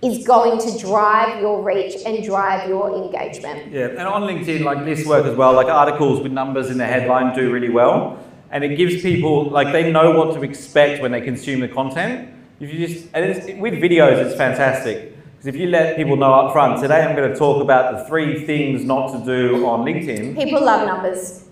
[0.00, 3.72] is going to drive your reach and drive your engagement.
[3.72, 6.86] Yeah, and on LinkedIn, like this work as well, like articles with numbers in the
[6.86, 8.24] headline do really well.
[8.50, 12.30] And it gives people, like, they know what to expect when they consume the content.
[12.60, 15.14] If you just, and it's, with videos, it's fantastic.
[15.32, 18.04] Because if you let people know up front, today I'm going to talk about the
[18.04, 20.36] three things not to do on LinkedIn.
[20.36, 21.44] People love numbers.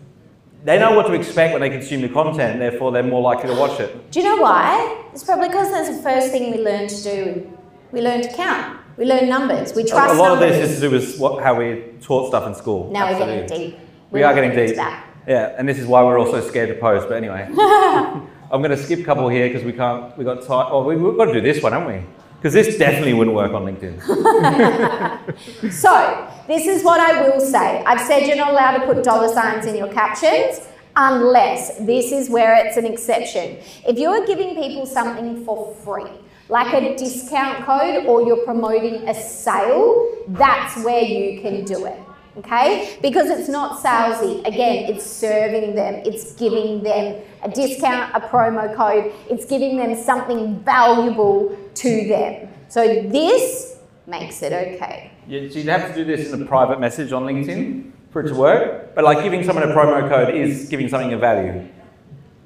[0.64, 3.60] They know what to expect when they consume the content, therefore they're more likely to
[3.60, 4.10] watch it.
[4.10, 5.04] Do you know why?
[5.12, 7.55] It's probably because that's the first thing we learn to do
[7.92, 8.78] we learn to count.
[8.96, 9.74] We learn numbers.
[9.74, 10.56] We trust A lot numbers.
[10.56, 12.90] of this is to do with what, how we taught stuff in school.
[12.90, 13.36] Now Absolutely.
[13.42, 13.78] we're getting deep.
[14.10, 14.76] We're we are getting deep.
[14.76, 15.06] That.
[15.26, 17.08] Yeah, and this is why we're also scared to post.
[17.08, 20.16] But anyway, I'm going to skip a couple here because we can't.
[20.16, 20.68] We got time.
[20.70, 22.06] Oh, we, we've got to do this one, haven't we?
[22.36, 23.96] Because this definitely wouldn't work on LinkedIn.
[25.72, 27.82] So this is what I will say.
[27.84, 30.60] I've said you're not allowed to put dollar signs in your captions
[30.94, 33.58] unless this is where it's an exception.
[33.86, 36.10] If you're giving people something for free,
[36.48, 41.98] like a discount code or you're promoting a sale, that's where you can do it.
[42.38, 42.98] Okay?
[43.00, 44.46] Because it's not salesy.
[44.46, 49.96] Again, it's serving them, it's giving them a discount, a promo code, it's giving them
[49.96, 52.48] something valuable to them.
[52.68, 55.10] So this makes it okay.
[55.26, 58.28] Yeah, so you'd have to do this in a private message on LinkedIn for it
[58.28, 58.94] to work.
[58.94, 61.68] But like giving someone a promo code is giving something of value.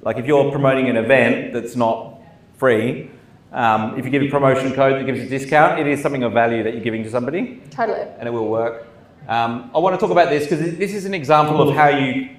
[0.01, 2.19] Like if you're promoting an event that's not
[2.57, 3.11] free,
[3.51, 6.31] um, if you give a promotion code that gives a discount, it is something of
[6.31, 7.61] value that you're giving to somebody.
[7.69, 8.07] Totally.
[8.17, 8.87] And it will work.
[9.27, 12.29] Um, I want to talk about this because this is an example of how you.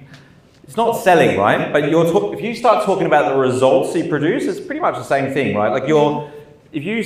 [0.65, 1.73] It's not selling, right?
[1.73, 4.95] But you're talk, if you start talking about the results you produce, it's pretty much
[4.95, 5.71] the same thing, right?
[5.71, 6.33] Like you're,
[6.73, 7.05] if you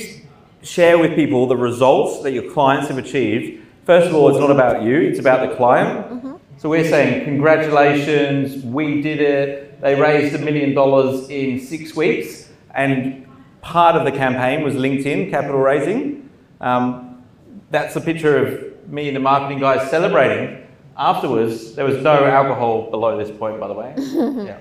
[0.61, 4.51] share with people the results that your clients have achieved, first of all, it's not
[4.51, 6.09] about you; it's about the client.
[6.09, 6.33] Mm-hmm.
[6.57, 9.81] So we're saying, congratulations, we did it.
[9.81, 13.26] They raised a million dollars in six weeks, and
[13.67, 16.29] part of the campaign was LinkedIn capital raising.
[16.61, 17.21] Um,
[17.69, 20.65] that's a picture of me and the marketing guys celebrating.
[20.95, 23.93] Afterwards, there was no alcohol below this point, by the way.
[23.97, 24.59] yeah.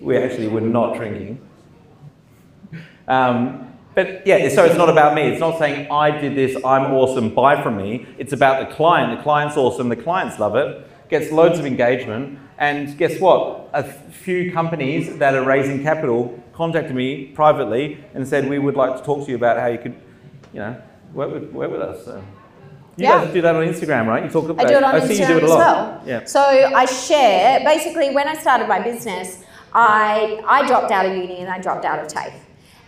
[0.00, 1.40] We actually were not drinking.
[3.08, 5.22] Um, but yeah, so it's not about me.
[5.22, 8.06] It's not saying I did this, I'm awesome, buy from me.
[8.18, 9.18] It's about the client.
[9.18, 12.38] The client's awesome, the clients love it, gets loads of engagement.
[12.58, 13.68] And guess what?
[13.72, 17.82] A few companies that are raising capital contacted me privately
[18.14, 19.94] and said, We would like to talk to you about how you could,
[20.52, 20.76] you know,
[21.14, 22.04] work with, work with us.
[22.04, 22.16] So.
[22.96, 23.24] You Yeah.
[23.24, 24.24] guys do that on Instagram, right?
[24.24, 25.50] You talk about I do it on I see Instagram you do it a as
[25.50, 25.58] lot.
[25.58, 26.02] well.
[26.04, 26.24] Yeah.
[26.24, 26.40] So
[26.82, 29.28] I share basically when I started my business,
[29.72, 32.34] I I dropped out of uni and I dropped out of TAFE.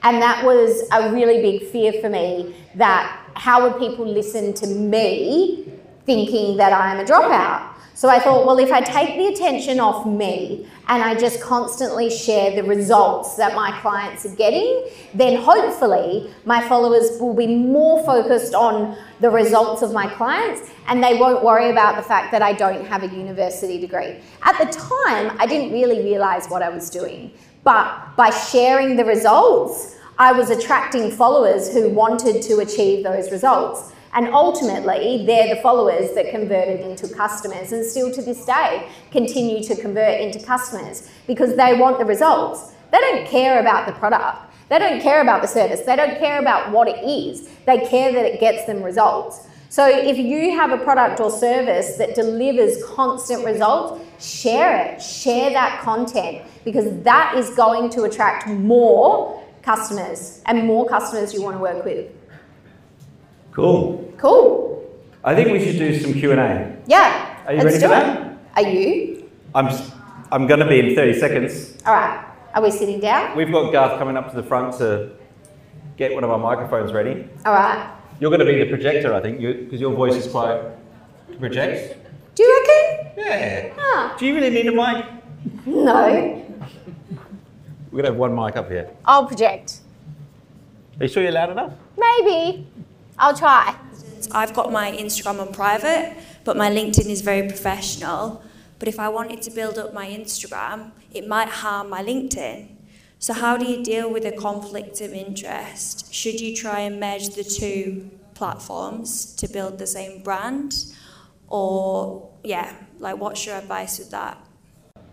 [0.02, 3.04] And that was a really big fear for me that
[3.34, 5.70] how would people listen to me
[6.06, 7.60] thinking that I'm a dropout?
[8.00, 12.08] So I thought, well, if I take the attention off me and I just constantly
[12.08, 18.02] share the results that my clients are getting, then hopefully my followers will be more
[18.06, 22.40] focused on the results of my clients and they won't worry about the fact that
[22.40, 24.16] I don't have a university degree.
[24.44, 27.30] At the time, I didn't really realize what I was doing,
[27.64, 33.92] but by sharing the results, I was attracting followers who wanted to achieve those results.
[34.12, 39.62] And ultimately, they're the followers that converted into customers and still to this day continue
[39.64, 42.72] to convert into customers because they want the results.
[42.90, 44.52] They don't care about the product.
[44.68, 45.80] They don't care about the service.
[45.80, 47.48] They don't care about what it is.
[47.66, 49.46] They care that it gets them results.
[49.68, 55.00] So if you have a product or service that delivers constant results, share it.
[55.00, 61.42] Share that content because that is going to attract more customers and more customers you
[61.42, 62.10] want to work with.
[63.60, 64.14] Cool.
[64.16, 64.90] Cool.
[65.22, 66.76] I think we should do some Q&A.
[66.86, 67.36] Yeah.
[67.46, 68.38] Are you ready for that?
[68.56, 69.28] Are you?
[69.54, 69.68] I'm,
[70.32, 71.76] I'm going to be in 30 seconds.
[71.84, 72.24] All right.
[72.54, 73.36] Are we sitting down?
[73.36, 75.10] We've got Garth coming up to the front to
[75.98, 77.28] get one of our microphones ready.
[77.44, 77.94] All right.
[78.18, 80.62] You're going to be the projector, I think, because your voice is quite
[81.38, 81.94] projects.
[82.34, 83.12] Do you reckon?
[83.18, 83.72] Yeah.
[83.76, 84.16] Huh.
[84.18, 85.04] Do you really need a mic?
[85.66, 86.46] No.
[87.92, 88.88] We're going to have one mic up here.
[89.04, 89.80] I'll project.
[90.98, 91.72] Are you sure you're loud enough?
[91.98, 92.66] Maybe.
[93.20, 93.76] I'll try.
[94.32, 98.42] I've got my Instagram on private, but my LinkedIn is very professional.
[98.78, 102.68] But if I wanted to build up my Instagram, it might harm my LinkedIn.
[103.18, 106.14] So, how do you deal with a conflict of interest?
[106.14, 110.86] Should you try and merge the two platforms to build the same brand?
[111.48, 114.38] Or, yeah, like, what's your advice with that?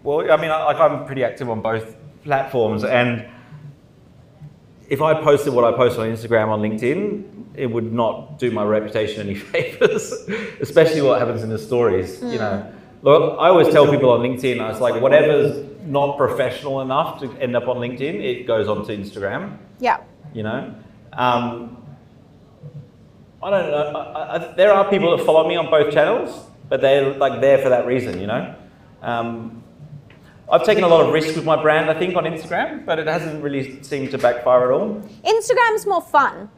[0.04, 3.26] Well, I mean, I- like I'm pretty active on both platforms, and
[4.88, 8.64] if I posted what I post on Instagram on LinkedIn, it would not do my
[8.64, 10.14] reputation any favors,
[10.62, 12.22] especially what happens in the stories.
[12.22, 16.82] You know, look, I always tell people on LinkedIn, I was like, whatever's not professional
[16.82, 19.58] enough to end up on LinkedIn, it goes onto Instagram.
[19.80, 20.02] Yeah.
[20.34, 20.76] You know,
[21.14, 21.84] um,
[23.42, 24.00] I don't know.
[24.00, 27.58] I, I, there are people that follow me on both channels, but they're like there
[27.58, 28.20] for that reason.
[28.20, 28.56] You know.
[29.02, 29.64] Um,
[30.50, 33.08] I've taken a lot of risk with my brand, I think, on Instagram, but it
[33.08, 35.02] hasn't really seemed to backfire at all.
[35.26, 36.50] Instagram's more fun.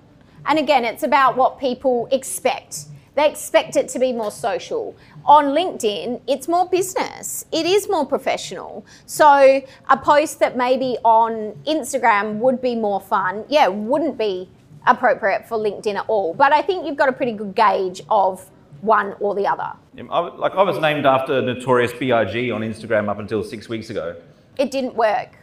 [0.45, 2.85] And again, it's about what people expect.
[3.15, 4.95] They expect it to be more social.
[5.25, 7.45] On LinkedIn, it's more business.
[7.51, 8.85] It is more professional.
[9.05, 14.49] So a post that maybe on Instagram would be more fun, yeah, wouldn't be
[14.87, 16.33] appropriate for LinkedIn at all.
[16.33, 18.49] But I think you've got a pretty good gauge of
[18.81, 19.73] one or the other.
[20.09, 22.51] I, like I was named after Notorious B.I.G.
[22.51, 24.15] on Instagram up until six weeks ago.
[24.57, 25.35] It didn't work.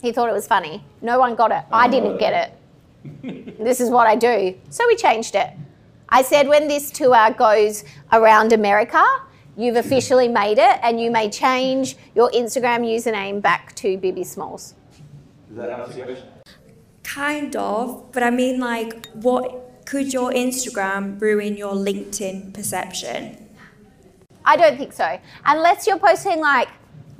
[0.00, 0.82] He thought it was funny.
[1.02, 1.64] No one got it.
[1.70, 2.56] I didn't get it.
[3.22, 4.56] This is what I do.
[4.68, 5.50] So we changed it.
[6.08, 9.04] I said when this tour goes around America,
[9.56, 14.74] you've officially made it and you may change your Instagram username back to Bibby Smalls.
[15.48, 16.28] Does that answer your question?
[17.02, 23.48] Kind of, but I mean, like, what could your Instagram ruin your LinkedIn perception?
[24.44, 25.18] I don't think so.
[25.44, 26.68] Unless you're posting like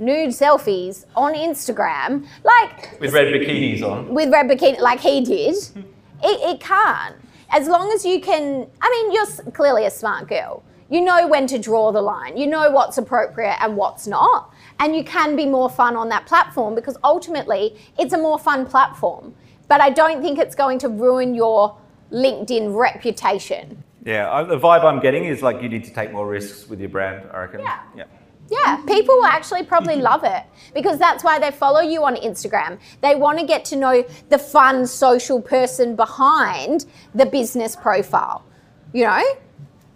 [0.00, 4.12] nude selfies on Instagram, like With red bikinis on.
[4.12, 5.84] with red bikini, like he did, it,
[6.22, 7.16] it can't.
[7.50, 10.62] As long as you can, I mean, you're clearly a smart girl.
[10.88, 12.36] You know when to draw the line.
[12.36, 14.52] You know what's appropriate and what's not.
[14.80, 18.66] And you can be more fun on that platform because ultimately it's a more fun
[18.66, 19.34] platform.
[19.68, 21.76] But I don't think it's going to ruin your
[22.10, 23.84] LinkedIn reputation.
[24.04, 26.88] Yeah, the vibe I'm getting is like you need to take more risks with your
[26.88, 27.60] brand, I reckon.
[27.60, 27.80] Yeah.
[27.96, 28.04] yeah.
[28.50, 30.02] Yeah, people will actually probably mm-hmm.
[30.02, 30.42] love it
[30.74, 32.80] because that's why they follow you on Instagram.
[33.00, 38.44] They want to get to know the fun social person behind the business profile.
[38.92, 39.22] You know?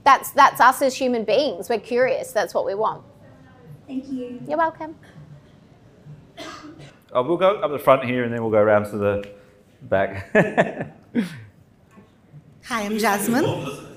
[0.05, 1.69] That's that's us as human beings.
[1.69, 2.31] We're curious.
[2.31, 3.03] That's what we want.
[3.87, 4.41] Thank you.
[4.47, 4.95] You're welcome.
[7.13, 9.31] Oh, we'll go up the front here and then we'll go around to the
[9.83, 10.31] back.
[12.65, 13.91] Hi, I'm Jasmine.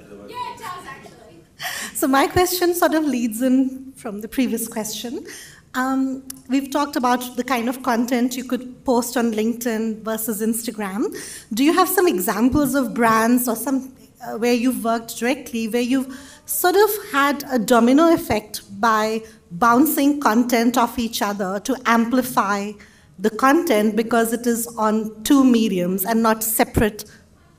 [1.98, 5.26] So my question sort of leads in from the previous question.
[5.74, 11.08] Um, we've talked about the kind of content you could post on LinkedIn versus Instagram.
[11.56, 15.82] Do you have some examples of brands or some uh, where you've worked directly where
[15.82, 22.74] you've sort of had a domino effect by bouncing content off each other to amplify
[23.18, 27.06] the content because it is on two mediums and not separate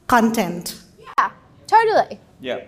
[0.06, 0.80] content?
[1.18, 1.30] Yeah,
[1.66, 2.20] totally.
[2.40, 2.60] Yeah.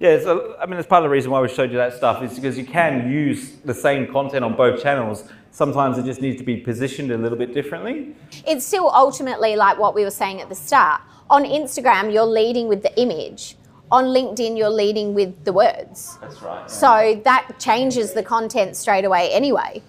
[0.00, 2.22] Yeah, so, I mean, it's part of the reason why we showed you that stuff
[2.22, 5.24] is because you can use the same content on both channels.
[5.50, 8.14] Sometimes it just needs to be positioned a little bit differently.
[8.46, 11.02] It's still ultimately like what we were saying at the start.
[11.28, 13.56] On Instagram, you're leading with the image.
[13.90, 16.16] On LinkedIn, you're leading with the words.
[16.22, 16.70] That's right.
[16.70, 19.82] So that changes the content straight away anyway.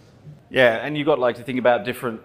[0.49, 2.19] Yeah, and you've got like to think about different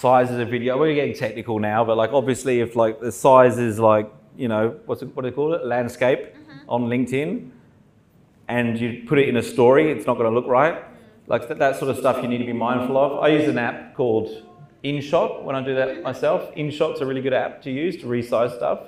[0.00, 0.76] sizes of video.
[0.76, 4.80] We're getting technical now, but like obviously if like the size is like, you know,
[4.86, 5.64] what's it, what do they call it?
[5.64, 6.34] Landscape
[6.72, 7.50] on LinkedIn
[8.48, 10.82] and you put it in a story, it's not going to look right.
[11.26, 13.20] Like that, that sort of stuff you need to be mindful of.
[13.22, 14.28] I use an app called
[14.82, 16.52] InShot when I do that myself.
[16.56, 18.80] InShot's a really good app to use to resize stuff.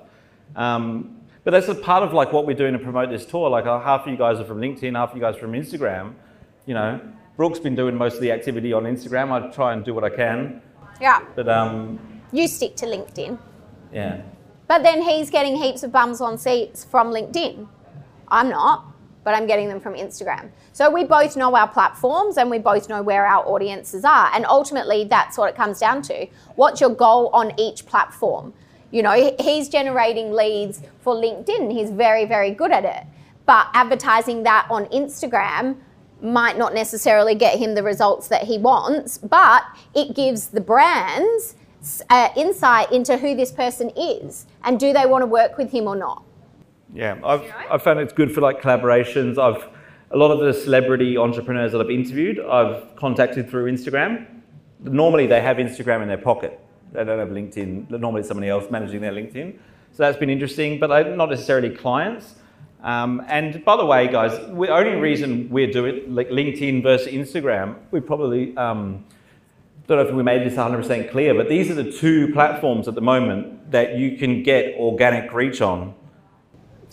[0.57, 3.49] Um, but that's a part of like what we're doing to promote this tour.
[3.51, 5.53] Like uh, half of you guys are from LinkedIn, half of you guys are from
[5.53, 6.15] Instagram.
[6.67, 7.01] You know,
[7.37, 9.31] Brooke's been doing most of the activity on Instagram.
[9.31, 10.63] I try and do what I can,
[11.01, 11.21] Yeah.
[11.37, 11.99] but um,
[12.33, 13.39] You stick to LinkedIn.
[13.93, 14.23] yeah,
[14.69, 17.69] But then he's getting heaps of bums on seats from LinkedIn.
[18.35, 20.51] I'm not, but I'm getting them from Instagram.
[20.73, 24.29] So we both know our platforms and we both know where our audiences are.
[24.35, 26.27] And ultimately, that's what it comes down to.
[26.57, 28.53] What's your goal on each platform?
[28.91, 33.05] You know, he's generating leads for LinkedIn, he's very, very good at it.
[33.47, 35.77] But advertising that on Instagram
[36.21, 39.63] might not necessarily get him the results that he wants, but
[39.95, 41.55] it gives the brands
[42.09, 45.87] uh, insight into who this person is and do they want to work with him
[45.87, 46.25] or not.
[46.95, 49.37] Yeah, I've, I've found it's good for like collaborations.
[49.37, 49.69] I've
[50.11, 54.27] a lot of the celebrity entrepreneurs that I've interviewed, I've contacted through Instagram.
[54.81, 56.61] Normally, they have Instagram in their pocket.
[56.93, 57.91] They don't have LinkedIn.
[57.91, 59.55] Normally, it's somebody else managing their LinkedIn.
[59.93, 62.37] So that's been interesting, but not necessarily clients.
[62.83, 67.77] Um, and by the way, guys, the only reason we're doing like LinkedIn versus Instagram,
[67.91, 69.05] we probably um,
[69.89, 72.95] don't know if we made this 100% clear, but these are the two platforms at
[72.95, 75.95] the moment that you can get organic reach on.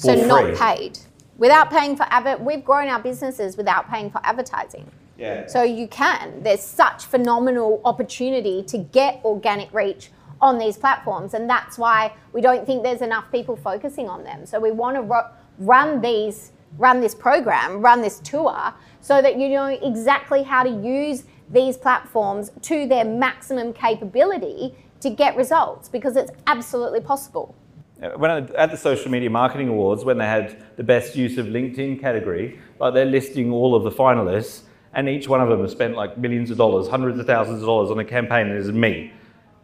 [0.02, 0.99] So for not paid.
[1.38, 4.89] Without paying for advert, we've grown our businesses without paying for advertising.
[5.18, 5.47] Yeah.
[5.47, 6.41] So you can.
[6.43, 12.41] There's such phenomenal opportunity to get organic reach on these platforms, and that's why we
[12.41, 14.45] don't think there's enough people focusing on them.
[14.47, 15.30] So we want to ro-
[15.60, 20.70] run these, run this program, run this tour, so that you know exactly how to
[20.70, 27.54] use these platforms to their maximum capability to get results, because it's absolutely possible.
[28.02, 31.38] Uh, When I, at the Social Media Marketing Awards, when they had the best use
[31.38, 34.62] of LinkedIn category, like they're listing all of the finalists,
[34.93, 37.66] and each one of them has spent like millions of dollars, hundreds of thousands of
[37.68, 39.12] dollars on a campaign, and there's me,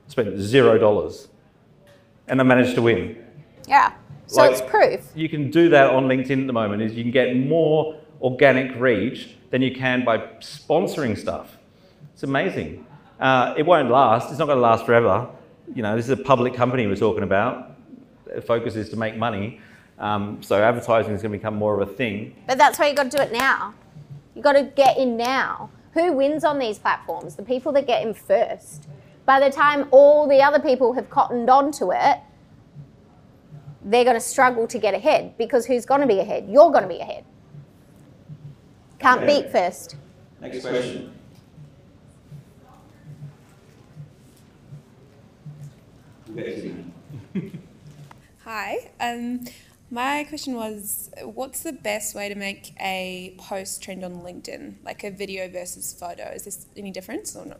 [0.07, 1.27] spent zero dollars,
[2.27, 3.17] and I managed to win.
[3.67, 3.93] Yeah.
[4.27, 5.01] So Like- it's proof.
[5.15, 6.81] You can do that on LinkedIn at the moment.
[6.81, 11.57] Is you can get more organic reach than you can by sponsoring stuff.
[12.13, 12.85] It's amazing.
[13.19, 14.29] Uh, it won't last.
[14.29, 15.27] It's not going to last forever.
[15.73, 17.76] You know, this is a public company we're talking about.
[18.37, 19.59] The focus is to make money.
[19.97, 22.35] Um, so advertising is going to become more of a thing.
[22.45, 23.73] But that's why you've got to do it now.
[24.35, 25.71] You've got to get in now.
[25.95, 27.35] Who wins on these platforms?
[27.35, 28.87] The people that get in first.
[29.25, 32.19] By the time all the other people have cottoned onto it,
[33.83, 36.47] they're going to struggle to get ahead because who's going to be ahead?
[36.47, 37.25] You're going to be ahead.
[38.99, 39.41] Can't Okay.
[39.41, 39.95] beat first.
[40.39, 41.11] Next question.
[48.47, 48.91] Hi.
[49.01, 49.43] Um,
[49.91, 55.03] my question was, what's the best way to make a post trend on LinkedIn, like
[55.03, 56.31] a video versus photo?
[56.33, 57.59] Is this any difference or not?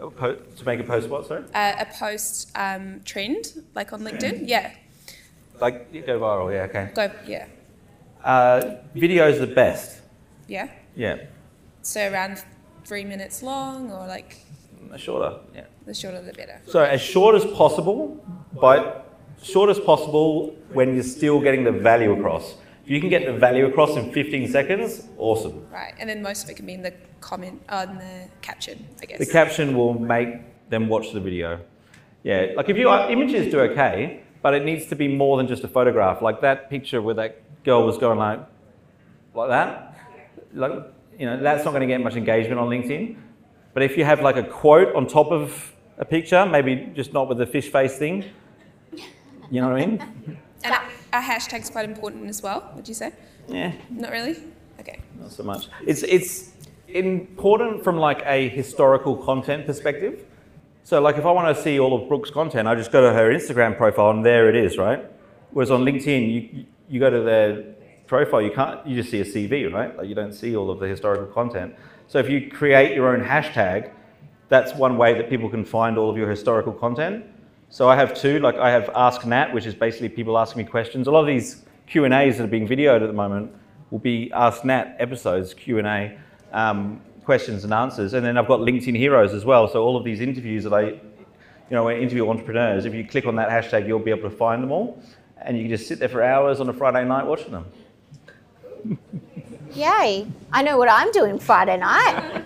[0.00, 1.44] A po- To make a post, what, sorry?
[1.54, 4.42] Uh, a post um, trend, like on LinkedIn?
[4.48, 4.72] Yeah.
[5.60, 6.90] Like, go viral, yeah, okay.
[6.96, 7.12] Go.
[7.28, 7.46] Yeah.
[8.24, 10.00] Uh, video is the best.
[10.48, 10.68] Yeah.
[10.96, 11.26] Yeah,
[11.82, 12.42] So around
[12.84, 14.38] three minutes long, or like
[14.96, 15.66] shorter, yeah.
[15.86, 16.60] the shorter the better.
[16.66, 18.24] So as short as possible,
[18.60, 19.03] but
[19.44, 22.54] short as possible when you're still getting the value across.
[22.84, 25.66] If you can get the value across in 15 seconds, awesome.
[25.70, 25.94] Right.
[25.98, 29.06] And then most of it can be in the comment, uh, in the caption, I
[29.06, 29.18] guess.
[29.18, 30.28] The caption will make
[30.70, 31.60] them watch the video.
[32.22, 35.62] Yeah, like if you images do okay, but it needs to be more than just
[35.64, 36.22] a photograph.
[36.22, 38.40] Like that picture where that girl was going like,
[39.34, 39.98] like that.
[40.54, 40.72] Like,
[41.18, 43.16] you know, that's not going to get much engagement on LinkedIn.
[43.74, 47.28] But if you have like a quote on top of a picture, maybe just not
[47.28, 48.24] with the fish face thing,
[49.50, 50.02] you know what I mean?
[50.64, 53.12] And a, a hashtag's quite important as well, would you say?
[53.48, 54.36] Yeah, Not really?
[54.80, 55.00] Okay.
[55.20, 55.68] not so much.
[55.86, 56.52] It's it's
[56.88, 60.24] important from like a historical content perspective.
[60.84, 63.12] So like if I want to see all of Brooke's content, I just go to
[63.12, 65.04] her Instagram profile and there it is, right?
[65.52, 67.62] Whereas on LinkedIn, you you go to their
[68.06, 69.96] profile, you can't you just see a CV, right?
[69.96, 71.74] Like you don't see all of the historical content.
[72.08, 73.90] So if you create your own hashtag,
[74.48, 77.24] that's one way that people can find all of your historical content.
[77.74, 80.70] So I have two, like I have Ask Nat, which is basically people asking me
[80.70, 81.08] questions.
[81.08, 83.50] A lot of these Q and A's that are being videoed at the moment
[83.90, 86.16] will be Ask Nat episodes, Q and A,
[86.52, 88.14] um, questions and answers.
[88.14, 89.66] And then I've got LinkedIn Heroes as well.
[89.66, 91.00] So all of these interviews that I, you
[91.72, 94.62] know, I interview entrepreneurs, if you click on that hashtag, you'll be able to find
[94.62, 95.02] them all,
[95.38, 97.66] and you can just sit there for hours on a Friday night watching them.
[99.74, 100.28] Yay.
[100.52, 102.44] I know what I'm doing Friday night.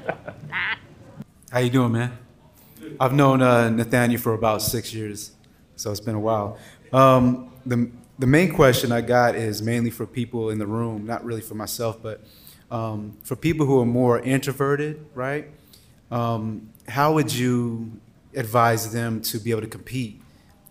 [1.50, 2.16] How you doing, man?
[3.00, 5.32] I've known uh, Nathanial for about six years,
[5.76, 6.58] so it's been a while.
[6.92, 11.24] Um, the the main question I got is mainly for people in the room, not
[11.24, 12.20] really for myself, but
[12.70, 15.48] um, for people who are more introverted, right?
[16.10, 17.92] Um, how would you
[18.34, 20.20] advise them to be able to compete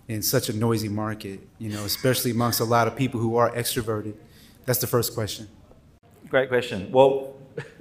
[0.07, 1.39] in such a noisy market?
[1.57, 4.15] You know, especially amongst a lot of people who are extroverted.
[4.65, 5.47] That's the first question.
[6.29, 6.91] Great question.
[6.91, 7.35] Well,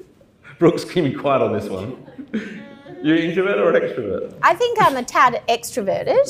[0.58, 2.62] Brooks, keep me quiet on this one.
[3.06, 4.34] You're introvert or an extrovert?
[4.42, 6.26] I think I'm a tad extroverted.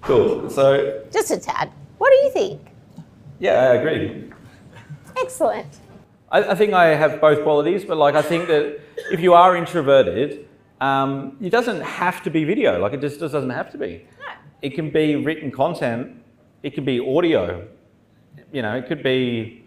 [0.00, 0.48] Cool.
[0.48, 1.70] So Just a tad.
[1.98, 2.60] What do you think?
[3.38, 4.32] yeah, I agree.
[5.18, 5.66] Excellent.
[6.30, 8.80] I, I think I have both qualities, but like I think that
[9.10, 10.48] if you are introverted,
[10.80, 12.80] um, it doesn't have to be video.
[12.80, 14.06] Like it just, just doesn't have to be.
[14.20, 14.32] No.
[14.62, 16.16] It can be written content.
[16.62, 17.68] It can be audio.
[18.52, 19.61] You know, it could be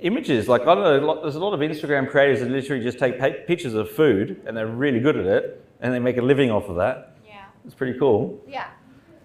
[0.00, 0.48] images.
[0.48, 1.22] Like I don't know.
[1.22, 4.66] There's a lot of Instagram creators that literally just take pictures of food, and they're
[4.66, 7.16] really good at it, and they make a living off of that.
[7.26, 7.44] Yeah.
[7.64, 8.40] It's pretty cool.
[8.46, 8.68] Yeah.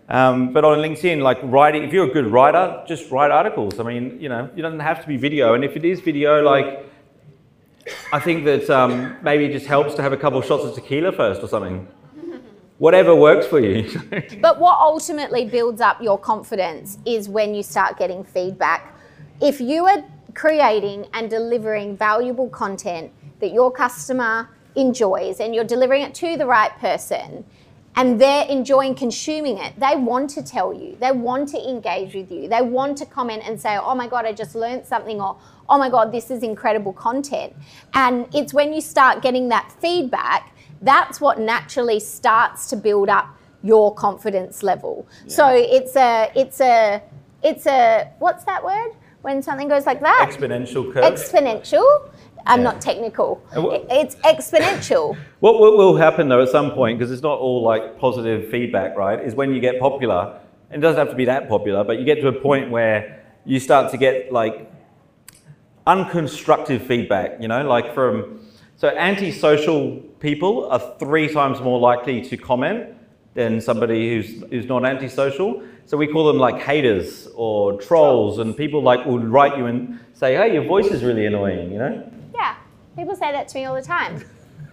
[0.10, 3.80] Um, but on LinkedIn, like writing, if you're a good writer, just write articles.
[3.80, 5.54] I mean, you know, you don't have to be video.
[5.54, 6.86] And if it is video, like,
[8.12, 10.76] I think that um, maybe it just helps to have a couple of shots of
[10.76, 11.88] tequila first or something.
[12.78, 13.90] Whatever works for you.
[14.42, 18.94] But what ultimately builds up your confidence is when you start getting feedback.
[19.42, 20.04] If you are
[20.34, 26.46] creating and delivering valuable content that your customer enjoys and you're delivering it to the
[26.46, 27.46] right person
[27.96, 32.32] and they're enjoying consuming it, they want to tell you, they want to engage with
[32.32, 35.38] you, they want to comment and say, oh my God, I just learned something, or
[35.70, 37.54] oh my God, this is incredible content.
[37.94, 40.54] And it's when you start getting that feedback
[40.84, 45.08] that's what naturally starts to build up your confidence level.
[45.26, 45.34] Yeah.
[45.34, 47.02] So it's a it's a
[47.42, 48.92] it's a what's that word
[49.24, 50.30] when something goes like that?
[50.30, 51.04] Exponential curve.
[51.04, 52.10] Exponential.
[52.46, 52.64] I'm yeah.
[52.64, 53.42] not technical.
[53.54, 55.18] What, it's exponential.
[55.40, 58.98] what, what will happen though at some point, because it's not all like positive feedback,
[58.98, 59.20] right?
[59.20, 62.06] Is when you get popular, and it doesn't have to be that popular, but you
[62.06, 64.70] get to a point where you start to get like
[65.88, 68.42] unconstructive feedback, you know, like from
[68.76, 72.90] so antisocial people are three times more likely to comment
[73.36, 75.64] than somebody who's, who's not antisocial.
[75.86, 80.00] So we call them like haters or trolls, and people like will write you and
[80.14, 82.12] say, "Hey, your voice is really annoying," you know?
[82.34, 82.56] Yeah,
[82.96, 84.24] people say that to me all the time.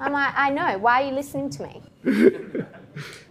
[0.01, 0.79] I'm like, I know.
[0.79, 1.83] Why are you listening to me?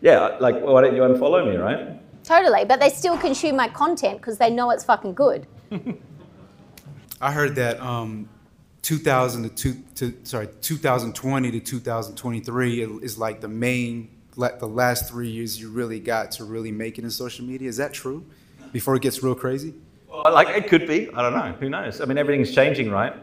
[0.02, 2.00] yeah, like why don't you unfollow me, right?
[2.24, 5.48] Totally, but they still consume my content because they know it's fucking good.
[7.22, 8.30] I heard that um,
[8.84, 14.10] 2000 to, two, to sorry 2020 to 2023 is like the main
[14.40, 17.70] the last three years you really got to really make it in social media.
[17.70, 18.26] Is that true?
[18.72, 19.74] Before it gets real crazy.
[20.08, 21.10] Well, like it could be.
[21.14, 21.56] I don't know.
[21.60, 22.02] Who knows?
[22.02, 23.14] I mean, everything's changing, right?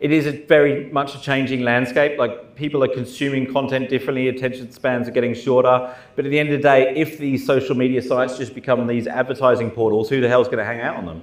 [0.00, 2.18] It is a very much a changing landscape.
[2.18, 4.28] Like people are consuming content differently.
[4.28, 5.94] Attention spans are getting shorter.
[6.16, 9.06] But at the end of the day, if these social media sites just become these
[9.06, 11.22] advertising portals, who the hell's going to hang out on them?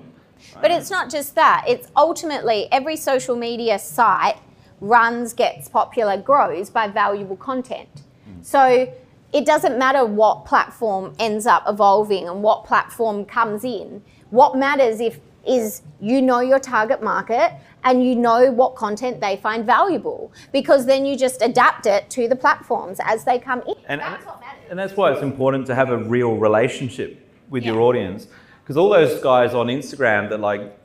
[0.61, 1.65] But it's not just that.
[1.67, 4.37] It's ultimately every social media site
[4.79, 8.03] runs, gets popular, grows by valuable content.
[8.41, 8.91] So
[9.33, 14.01] it doesn't matter what platform ends up evolving and what platform comes in.
[14.29, 17.53] What matters if is you know your target market
[17.83, 22.27] and you know what content they find valuable because then you just adapt it to
[22.27, 23.73] the platforms as they come in.
[23.87, 24.25] And that's,
[24.69, 27.71] and that's why it's important to have a real relationship with yeah.
[27.71, 28.27] your audience
[28.63, 30.77] because all those guys on Instagram that like,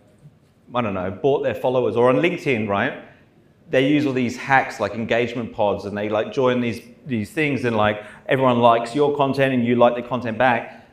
[0.74, 3.04] I don't know, bought their followers or on LinkedIn, right?
[3.68, 7.64] They use all these hacks like engagement pods and they like join these these things
[7.64, 10.86] and like everyone likes your content and you like the content back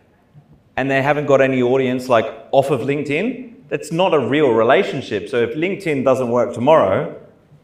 [0.77, 3.53] and they haven't got any audience like off of LinkedIn.
[3.69, 5.29] That's not a real relationship.
[5.29, 7.19] So if LinkedIn doesn't work tomorrow,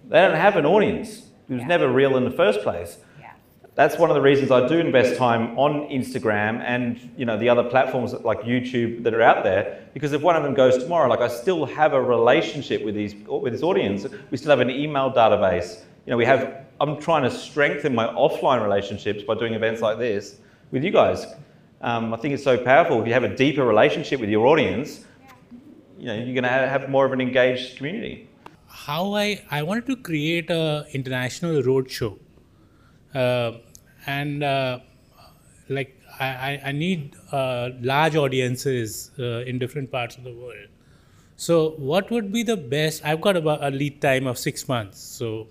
[0.07, 1.19] they don't have an audience.
[1.49, 1.67] It was yeah.
[1.67, 2.97] never real in the first place
[3.79, 7.47] that's one of the reasons I do invest time on Instagram and you know the
[7.47, 11.07] other platforms like YouTube that are out there because if one of them goes tomorrow,
[11.07, 14.05] like I still have a relationship with these with this audience.
[14.31, 15.79] We still have an email database.
[16.05, 16.65] You know, we have.
[16.81, 20.37] I'm trying to strengthen my offline relationships by doing events like this
[20.71, 21.25] with you guys.
[21.81, 23.01] Um, I think it's so powerful.
[23.01, 25.05] If you have a deeper relationship with your audience,
[25.97, 28.29] you know, you're going to have more of an engaged community.
[28.67, 32.19] How I I wanted to create a international roadshow.
[33.13, 33.53] Uh,
[34.05, 34.79] and uh,
[35.67, 40.67] like I, I need uh, large audiences uh, in different parts of the world.
[41.37, 43.05] So, what would be the best?
[43.05, 44.99] I've got about a lead time of six months.
[44.99, 45.47] So,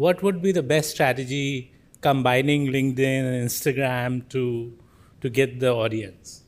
[0.00, 1.70] what would be the best strategy
[2.00, 4.42] combining LinkedIn and Instagram to
[5.20, 6.42] to get the audience?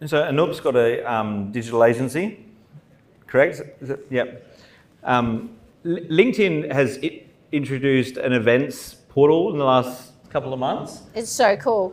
[0.00, 2.24] And so, Anoop's got a um, digital agency,
[3.26, 3.60] correct?
[3.82, 4.28] It, yep.
[5.04, 5.50] Um,
[5.84, 6.98] LinkedIn has
[7.52, 11.02] introduced an events portal in the last couple of months.
[11.14, 11.92] It's so cool.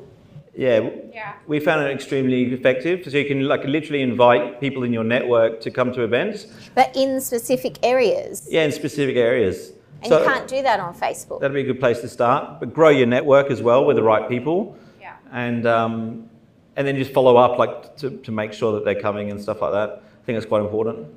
[0.55, 1.33] Yeah, yeah.
[1.47, 3.03] We found it extremely effective.
[3.03, 6.47] So you can like literally invite people in your network to come to events.
[6.73, 8.47] But in specific areas.
[8.49, 9.73] Yeah, in specific areas.
[10.01, 11.41] And so you can't do that on Facebook.
[11.41, 12.59] That'd be a good place to start.
[12.59, 14.77] But grow your network as well with the right people.
[14.99, 15.15] Yeah.
[15.31, 16.29] And um,
[16.75, 19.61] and then just follow up like to, to make sure that they're coming and stuff
[19.61, 20.01] like that.
[20.21, 21.07] I think it's quite important.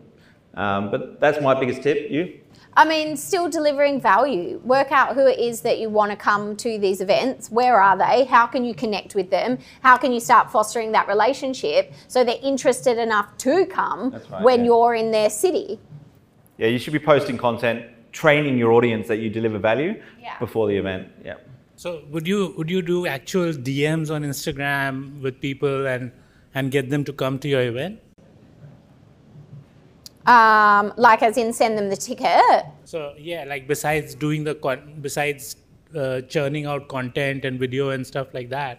[0.55, 2.11] Um, but that's my biggest tip.
[2.11, 2.41] You?
[2.75, 4.59] I mean, still delivering value.
[4.65, 7.51] Work out who it is that you want to come to these events.
[7.51, 8.25] Where are they?
[8.25, 9.59] How can you connect with them?
[9.83, 14.61] How can you start fostering that relationship so they're interested enough to come right, when
[14.61, 14.67] yeah.
[14.67, 15.79] you're in their city?
[16.57, 20.39] Yeah, you should be posting content, training your audience that you deliver value yeah.
[20.39, 21.09] before the event.
[21.25, 21.37] Yeah.
[21.77, 26.13] So would you would you do actual DMs on Instagram with people and
[26.55, 27.99] and get them to come to your event?
[30.27, 32.65] Um, like as in send them the ticket.
[32.85, 35.57] So yeah, like besides doing the con- besides
[35.97, 38.79] uh, churning out content and video and stuff like that,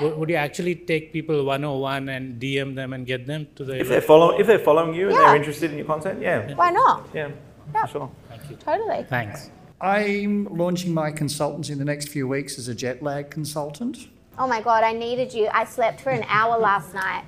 [0.00, 3.78] Would, would you actually take people 101 and DM them and get them to the
[3.78, 6.70] If they're following, if they're following you and they're interested in your content, yeah, Why
[6.70, 7.08] not?
[7.14, 7.30] yeah,
[7.74, 7.86] Yeah.
[7.86, 8.10] for
[8.46, 8.56] sure.
[8.56, 9.04] Totally.
[9.04, 9.50] Thanks.
[9.80, 14.08] I'm launching my consultancy in the next few weeks as a jet lag consultant.
[14.38, 15.48] Oh my God, I needed you.
[15.52, 17.24] I slept for an hour last night.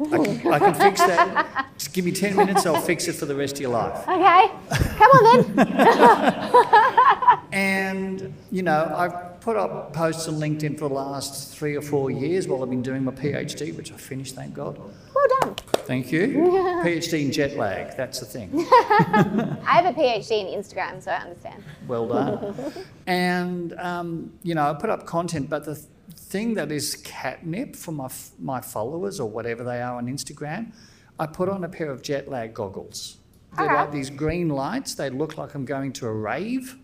[0.00, 1.66] I can, I can fix that.
[1.78, 4.02] Just give me 10 minutes, I'll fix it for the rest of your life.
[4.08, 4.50] Okay,
[4.96, 5.66] come on then.
[7.52, 12.10] And, you know, I've put up posts on LinkedIn for the last three or four
[12.10, 14.78] years while I've been doing my PhD, which I finished, thank God.
[14.78, 15.54] well done.
[15.86, 16.28] Thank you.
[16.84, 18.50] PhD in jet lag, that's the thing.
[18.70, 21.64] I have a PhD in Instagram, so I understand.
[21.88, 22.72] Well done.
[23.06, 25.86] and, um, you know, I put up content, but the th-
[26.16, 30.72] thing that is catnip for my, f- my followers or whatever they are on Instagram,
[31.18, 33.16] I put on a pair of jet lag goggles.
[33.56, 33.74] They're Okay.
[33.74, 36.76] like these green lights, they look like I'm going to a rave.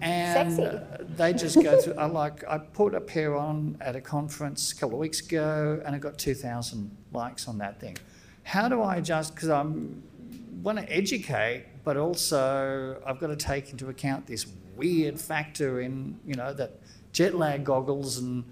[0.00, 0.62] And Sexy.
[0.64, 0.80] uh,
[1.16, 1.94] they just go through.
[1.94, 2.44] I like.
[2.48, 5.98] I put a pair on at a conference a couple of weeks ago, and I
[5.98, 7.96] got two thousand likes on that thing.
[8.42, 9.34] How do I adjust?
[9.34, 10.02] Because I'm
[10.62, 14.46] want to educate, but also I've got to take into account this
[14.76, 16.80] weird factor in you know that
[17.12, 18.44] jet lag goggles and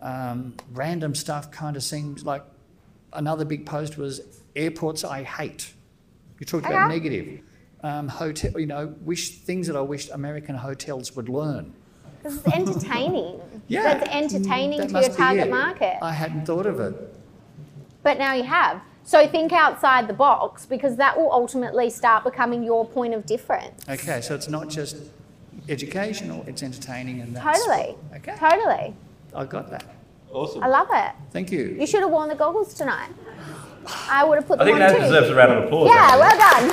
[0.00, 2.42] um, random stuff kind of seems like
[3.12, 4.20] another big post was
[4.54, 5.72] airports I hate.
[6.38, 6.98] You talked about Okay.
[6.98, 7.40] negative.
[7.86, 11.72] Um, hotel, you know, wish things that I wish American hotels would learn.
[12.18, 13.40] Because it's entertaining.
[13.68, 15.50] Yeah, That's entertaining That to must your be target it.
[15.50, 15.98] market.
[16.02, 16.94] I hadn't thought of it.
[18.02, 18.80] But now you have.
[19.04, 23.88] So think outside the box because that will ultimately start becoming your point of difference.
[23.88, 24.96] Okay, so it's not just
[25.68, 27.96] educational; it's entertaining, and that's Totally.
[28.16, 28.94] Okay, Totally.
[29.34, 29.84] I got that.
[30.32, 30.62] Awesome.
[30.62, 31.12] I love it.
[31.32, 31.76] Thank you.
[31.78, 33.10] You should have worn the goggles tonight.
[34.10, 34.74] I would have put the thing.
[34.74, 35.12] I them think that too.
[35.14, 35.88] deserves a round of applause.
[35.88, 36.20] yeah, actually.
[36.20, 36.70] well done.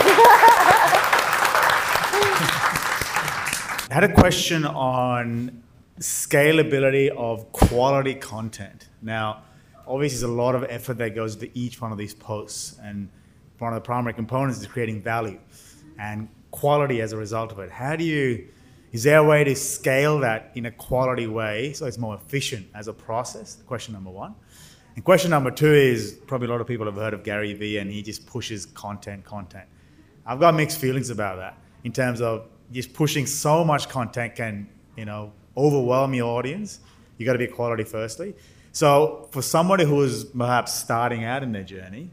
[3.89, 5.63] I had a question on
[5.99, 8.89] scalability of quality content.
[9.01, 9.43] Now,
[9.87, 13.09] obviously, there's a lot of effort that goes into each one of these posts, and
[13.59, 15.39] one of the primary components is creating value
[15.99, 17.69] and quality as a result of it.
[17.71, 18.47] How do you,
[18.91, 22.67] is there a way to scale that in a quality way so it's more efficient
[22.75, 23.57] as a process?
[23.67, 24.35] Question number one.
[24.95, 27.77] And question number two is probably a lot of people have heard of Gary Vee
[27.79, 29.65] and he just pushes content, content.
[30.25, 34.69] I've got mixed feelings about that in terms of just pushing so much content can,
[34.95, 36.79] you know, overwhelm your audience.
[37.17, 38.35] You got to be quality firstly.
[38.71, 42.09] So for somebody who is perhaps starting out in their journey,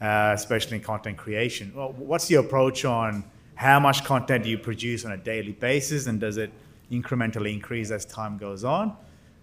[0.00, 4.58] uh, especially in content creation, well, what's your approach on how much content do you
[4.58, 6.52] produce on a daily basis, and does it
[6.90, 8.96] incrementally increase as time goes on?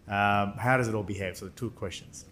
[0.08, 1.38] Um, how does it all behave?
[1.38, 2.26] So two questions.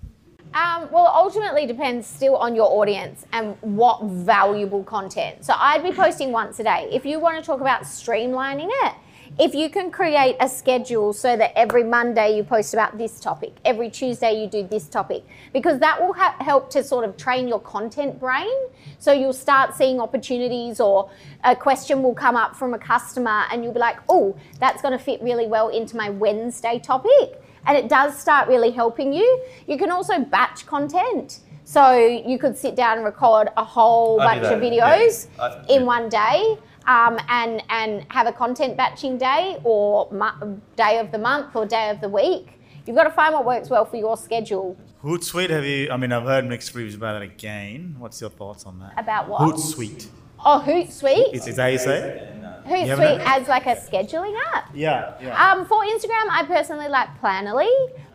[0.58, 5.46] Um, well, ultimately depends still on your audience and what valuable content.
[5.46, 6.90] So I'd be posting once a day.
[6.92, 8.94] If you want to talk about streamlining it,
[9.38, 13.54] if you can create a schedule so that every Monday you post about this topic,
[13.66, 15.24] every Tuesday you do this topic,
[15.54, 18.58] because that will ha- help to sort of train your content brain.
[18.98, 21.12] So you'll start seeing opportunities, or
[21.44, 24.98] a question will come up from a customer, and you'll be like, oh, that's going
[24.98, 29.44] to fit really well into my Wednesday topic and it does start really helping you.
[29.68, 31.40] You can also batch content.
[31.66, 35.44] So you could sit down and record a whole I bunch of videos yeah.
[35.44, 35.88] I- in yeah.
[35.88, 36.58] one day.
[36.88, 41.66] Um, and and have a content batching day or mo- day of the month or
[41.66, 42.62] day of the week.
[42.86, 44.78] You've got to find what works well for your schedule.
[45.04, 45.92] Hootsuite, have you?
[45.92, 47.98] I mean, I've heard mixed reviews about it again.
[48.00, 48.94] What's your thoughts on that?
[48.98, 49.42] About what?
[49.42, 50.08] Hootsuite.
[50.40, 51.34] Oh, Hootsuite.
[51.34, 52.37] Is, is that how you say it?
[52.70, 53.42] You haven't Hootsuite heard?
[53.42, 54.70] as like a scheduling app.
[54.74, 55.52] Yeah, yeah.
[55.52, 57.70] Um, for Instagram, I personally like Planoly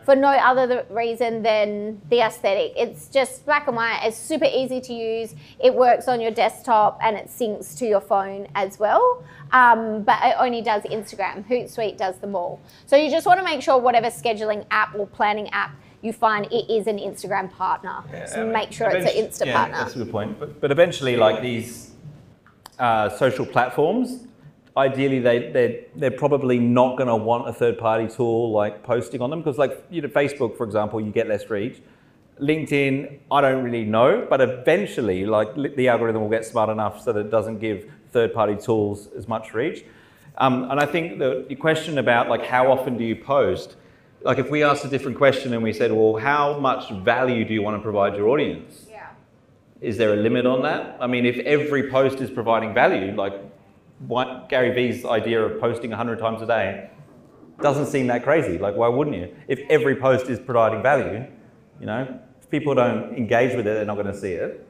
[0.05, 2.73] for no other reason than the aesthetic.
[2.75, 4.01] It's just black and white.
[4.03, 5.33] It's super easy to use.
[5.63, 9.23] It works on your desktop and it syncs to your phone as well.
[9.51, 11.47] Um, but it only does Instagram.
[11.47, 12.61] Hootsuite does them all.
[12.85, 16.45] So you just want to make sure whatever scheduling app or planning app you find
[16.51, 18.03] it is an Instagram partner.
[18.27, 19.77] so make sure it's an Eventu- Insta yeah, partner.
[19.77, 20.37] That's a good point.
[20.37, 21.91] But, but eventually, like these
[22.77, 24.27] uh, social platforms,
[24.75, 29.21] ideally they they're, they're probably not going to want a third party tool like posting
[29.21, 31.81] on them because, like you know, Facebook, for example, you get less reach.
[32.41, 37.13] LinkedIn, I don't really know, but eventually, like the algorithm will get smart enough so
[37.13, 39.85] that it doesn't give third party tools as much reach.
[40.39, 43.75] Um, and I think the, the question about like how often do you post,
[44.23, 47.53] like if we asked a different question and we said, well, how much value do
[47.53, 48.87] you want to provide your audience?
[48.89, 49.09] Yeah.
[49.79, 50.97] Is there a limit on that?
[50.99, 53.33] I mean, if every post is providing value, like
[53.99, 56.89] what Gary Vee's idea of posting 100 times a day
[57.61, 58.57] doesn't seem that crazy.
[58.57, 59.33] Like, why wouldn't you?
[59.47, 61.25] If every post is providing value,
[61.79, 64.67] you know, if people don't engage with it, they're not going to see it.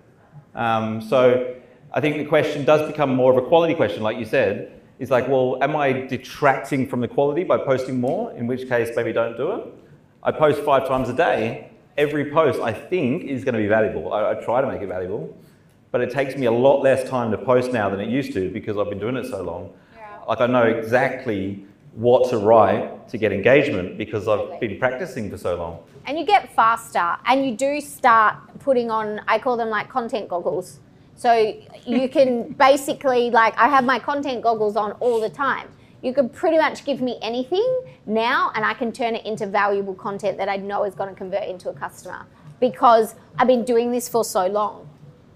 [0.55, 1.55] Um, so
[1.91, 4.79] I think the question does become more of a quality question, like you said.
[4.99, 8.31] Is like, well, am I detracting from the quality by posting more?
[8.33, 9.65] In which case, maybe don't do it.
[10.21, 11.71] I post five times a day.
[11.97, 14.13] Every post I think is going to be valuable.
[14.13, 15.35] I, I try to make it valuable,
[15.93, 18.49] but it takes me a lot less time to post now than it used to
[18.49, 19.71] because I've been doing it so long.
[20.27, 21.63] Like I know exactly
[21.93, 25.83] what to write to get engagement because I've been practicing for so long.
[26.07, 30.27] and you get faster and you do start putting on i call them like content
[30.27, 30.79] goggles.
[31.15, 31.31] So
[31.85, 35.67] you can basically like i have my content goggles on all the time.
[36.01, 37.69] You can pretty much give me anything
[38.07, 41.15] now and i can turn it into valuable content that i know is going to
[41.15, 42.25] convert into a customer
[42.59, 44.89] because i've been doing this for so long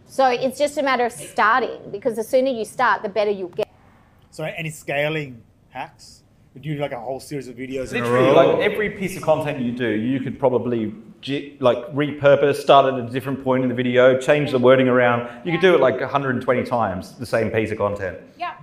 [0.07, 3.49] so it's just a matter of starting because the sooner you start the better you'll
[3.49, 3.67] get
[4.31, 6.23] So any scaling hacks?
[6.55, 8.33] You do like a whole series of videos in a Literally, row.
[8.33, 10.93] like every piece of content you do, you could probably
[11.59, 15.27] like repurpose, start at a different point in the video, change the wording around.
[15.45, 18.17] You could do it like 120 times, the same piece of content.
[18.39, 18.55] yeah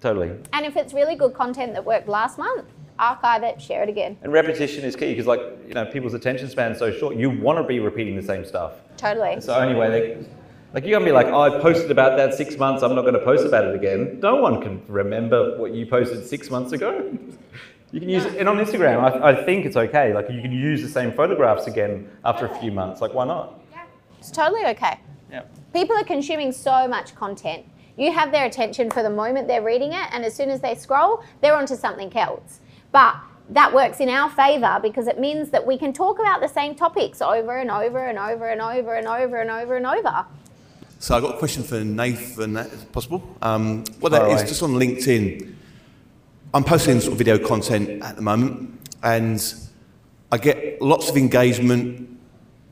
[0.00, 0.30] Totally.
[0.52, 2.66] and if it's really good content that worked last month
[3.00, 6.48] archive it share it again And repetition is key because, like, you know, people's attention
[6.50, 7.14] span is so short.
[7.16, 8.72] You want to be repeating the same stuff.
[8.96, 10.26] totally It's the only way they.
[10.74, 12.82] Like you're gonna be like, oh, I posted about that six months.
[12.82, 14.20] I'm not going to post about it again.
[14.20, 17.16] No one can remember what you posted six months ago.
[17.90, 20.12] You can use it, and on Instagram, I, I think it's okay.
[20.12, 23.00] Like you can use the same photographs again after a few months.
[23.00, 23.58] Like why not?
[23.70, 23.84] Yeah.
[24.18, 25.00] It's totally okay.
[25.32, 25.44] Yeah.
[25.72, 27.64] People are consuming so much content.
[27.96, 30.74] You have their attention for the moment they're reading it, and as soon as they
[30.74, 32.60] scroll, they're onto something else.
[32.92, 33.16] But
[33.50, 36.74] that works in our favor because it means that we can talk about the same
[36.74, 39.86] topics over and over and over and over and over and over and over and
[39.86, 40.26] over.
[41.00, 43.22] So I've got a question for Nathan, if possible.
[43.40, 45.54] Um, well, that is just on LinkedIn.
[46.52, 49.54] I'm posting sort of video content at the moment, and
[50.32, 52.18] I get lots of engagement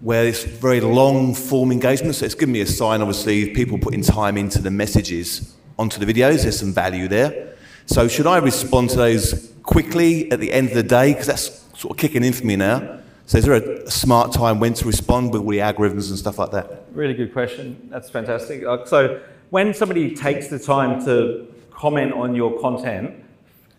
[0.00, 2.16] where it's very long form engagement.
[2.16, 6.12] So it's given me a sign, obviously, people putting time into the messages onto the
[6.12, 6.42] videos.
[6.42, 7.54] There's some value there.
[7.86, 11.12] So should I respond to those quickly at the end of the day?
[11.12, 12.98] Because that's sort of kicking in for me now.
[13.26, 16.38] So is there a, smart time when to respond with all the algorithms and stuff
[16.38, 16.84] like that?
[16.92, 17.88] Really good question.
[17.90, 18.64] That's fantastic.
[18.64, 19.20] Uh, So
[19.50, 23.24] when somebody takes the time to comment on your content,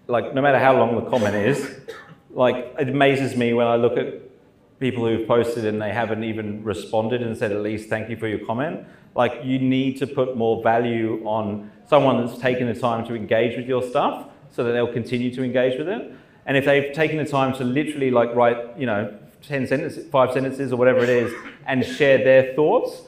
[0.07, 1.79] like no matter how long the comment is,
[2.31, 4.15] like it amazes me when I look at
[4.81, 8.27] people who've posted and they haven't even responded and said at least thank you for
[8.27, 8.85] your comment.
[9.15, 13.55] Like you need to put more value on someone that's taken the time to engage
[13.55, 16.13] with your stuff so that they'll continue to engage with it.
[16.45, 20.31] And if they've taken the time to literally like write, you know, 10 sentences, five
[20.31, 21.33] sentences or whatever it is
[21.65, 23.03] and share their thoughts,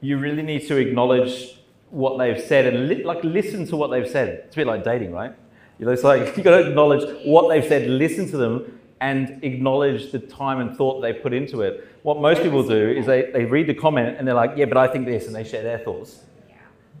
[0.00, 1.60] you really need to acknowledge
[1.90, 4.28] what they've said and li- like listen to what they've said.
[4.46, 5.34] It's a bit like dating, right?
[5.78, 9.42] You know, it's like you got to acknowledge what they've said, listen to them, and
[9.42, 11.86] acknowledge the time and thought they put into it.
[12.02, 14.76] What most people do is they, they read the comment and they're like, yeah, but
[14.76, 16.24] I think this, and they share their thoughts.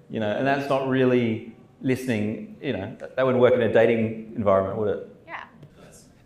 [0.08, 2.56] You know, and that's not really listening.
[2.60, 5.09] You know, that that wouldn't work in a dating environment, would it?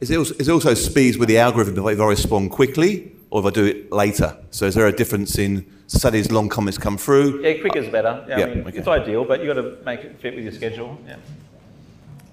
[0.05, 3.41] Is it also, is it also speeds with the algorithm if I respond quickly or
[3.41, 4.37] if I do it later?
[4.51, 7.43] So is there a difference in, say these long comments come through?
[7.43, 8.23] Yeah, quicker is better.
[8.29, 8.77] Yeah, Yeah, I mean, okay.
[8.77, 10.99] It's ideal, but you've got to make it fit with your schedule.
[11.07, 11.17] Yeah.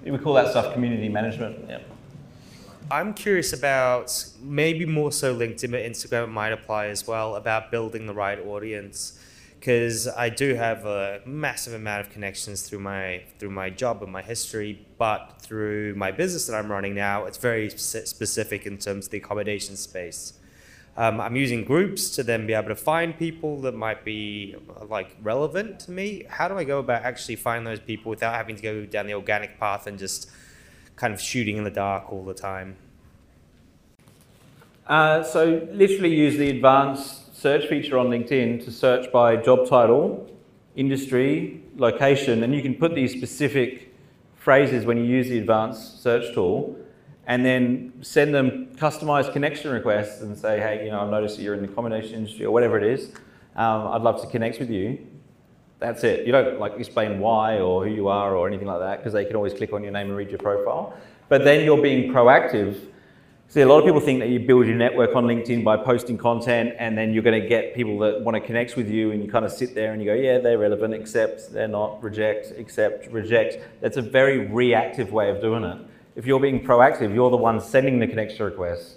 [0.04, 1.64] We call that stuff community management.
[1.70, 1.80] Yeah.
[2.92, 8.06] I'm curious about maybe more so LinkedIn, but Instagram might apply as well about building
[8.06, 9.18] the right audience.
[9.62, 14.12] Because I do have a massive amount of connections through my through my job and
[14.12, 19.06] my history, but through my business that I'm running now, it's very specific in terms
[19.06, 20.34] of the accommodation space.
[20.98, 24.56] Um, I'm using groups to then be able to find people that might be
[24.90, 26.26] like relevant to me.
[26.28, 29.14] How do I go about actually finding those people without having to go down the
[29.14, 30.28] organic path and just
[30.96, 32.78] kind of shooting in the dark all the time?
[34.88, 40.30] Uh, so literally use the advanced search feature on LinkedIn to search by job title,
[40.76, 43.92] industry, location, and you can put these specific
[44.36, 46.78] phrases when you use the advanced search tool,
[47.26, 51.42] and then send them customized connection requests and say, hey, you know, I've noticed that
[51.42, 53.08] you're in the accommodation industry or whatever it is.
[53.56, 55.00] Um, I'd love to connect with you.
[55.80, 56.28] That's it.
[56.28, 59.26] You don't like explain why or who you are or anything like that because they
[59.26, 60.96] can always click on your name and read your profile.
[61.28, 62.78] But then you're being proactive.
[63.52, 66.18] See, a lot of people think that you build your network on LinkedIn by posting
[66.18, 69.22] content and then you're going to get people that want to connect with you and
[69.22, 72.54] you kind of sit there and you go, yeah, they're relevant, accept, they're not, reject,
[72.58, 73.58] accept, reject.
[73.82, 75.78] That's a very reactive way of doing it.
[76.16, 78.96] If you're being proactive, you're the one sending the connection requests.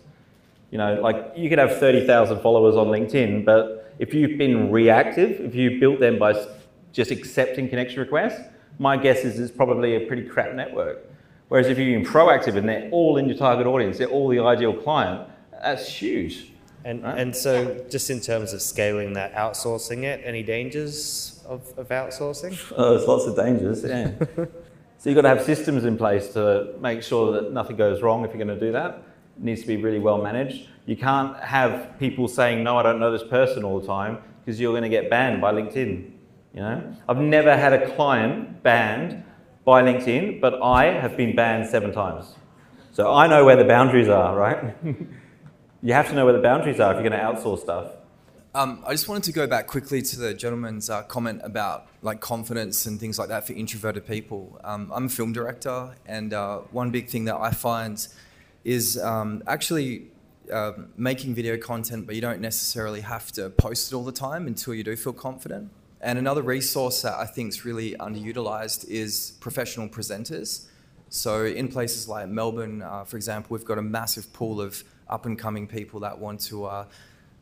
[0.71, 5.41] You know, like you could have 30,000 followers on LinkedIn, but if you've been reactive,
[5.41, 6.47] if you built them by
[6.93, 8.41] just accepting connection requests,
[8.79, 11.11] my guess is it's probably a pretty crap network.
[11.55, 14.41] Whereas if you've been proactive and they're all in your target audience, they're all the
[14.41, 16.51] ideal client, that's huge.
[16.85, 21.91] And, and so, just in terms of scaling that, outsourcing it, any dangers of, of
[21.91, 22.59] outsourcing?
[22.77, 24.11] Oh, there's lots of dangers, yeah.
[24.35, 24.49] so
[25.05, 28.35] you've got to have systems in place to make sure that nothing goes wrong if
[28.35, 29.05] you're going to do that.
[29.37, 30.69] It needs to be really well managed.
[30.87, 34.59] You can't have people saying, no, I don't know this person all the time because
[34.59, 36.11] you're going to get banned by LinkedIn.
[36.53, 39.23] You know, I've never had a client banned
[39.65, 42.35] by LinkedIn, but I have been banned seven times.
[42.93, 44.77] So I know where the boundaries are, right?
[45.83, 47.93] you have to know where the boundaries are if you're going to outsource stuff.
[48.55, 52.21] Um, I just wanted to go back quickly to the gentleman's uh, comment about like
[52.21, 54.61] confidence and things like that for introverted people.
[54.63, 58.07] Um, I'm a film director, and uh, one big thing that I find
[58.63, 60.07] is um, actually
[60.53, 64.47] uh, making video content, but you don't necessarily have to post it all the time
[64.47, 65.71] until you do feel confident.
[66.05, 70.67] And another resource that I think is really underutilized is professional presenters.
[71.09, 75.25] So in places like Melbourne, uh, for example, we've got a massive pool of up
[75.25, 76.85] and coming people that want to uh,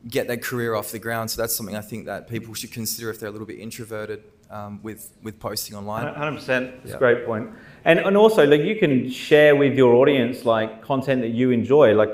[0.07, 1.29] get their career off the ground.
[1.29, 4.23] So that's something I think that people should consider if they're a little bit introverted
[4.49, 6.13] um, with with posting online.
[6.13, 6.37] 100%.
[6.39, 6.95] It's yeah.
[6.95, 7.49] a great point.
[7.83, 11.95] And and also like you can share with your audience like content that you enjoy.
[11.95, 12.11] Like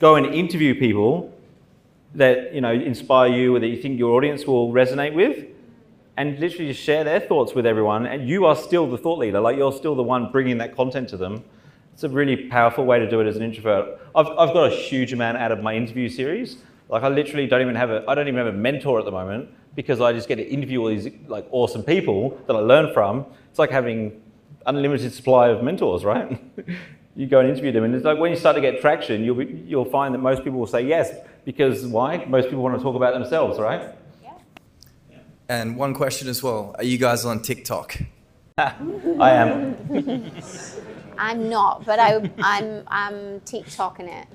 [0.00, 1.32] go and interview people
[2.14, 5.46] that you know inspire you or that you think your audience will resonate with.
[6.18, 9.40] And literally just share their thoughts with everyone, and you are still the thought leader.
[9.40, 11.44] Like you're still the one bringing that content to them.
[11.94, 13.98] It's a really powerful way to do it as an introvert.
[14.14, 16.58] I've, I've got a huge amount out of my interview series
[16.88, 19.10] like I literally don't even have a, I don't even have a mentor at the
[19.10, 22.92] moment because I just get to interview all these like awesome people that I learn
[22.92, 23.26] from.
[23.50, 24.22] It's like having
[24.66, 26.42] unlimited supply of mentors, right?
[27.16, 29.36] you go and interview them, and it's like when you start to get traction, you'll
[29.36, 31.14] be, you'll find that most people will say yes
[31.44, 32.24] because why?
[32.24, 33.94] Most people want to talk about themselves, right?
[35.48, 37.96] And one question as well: Are you guys on TikTok?
[38.58, 38.72] I
[39.18, 39.76] am.
[41.18, 44.28] I'm not, but I, I'm I'm TikToking it.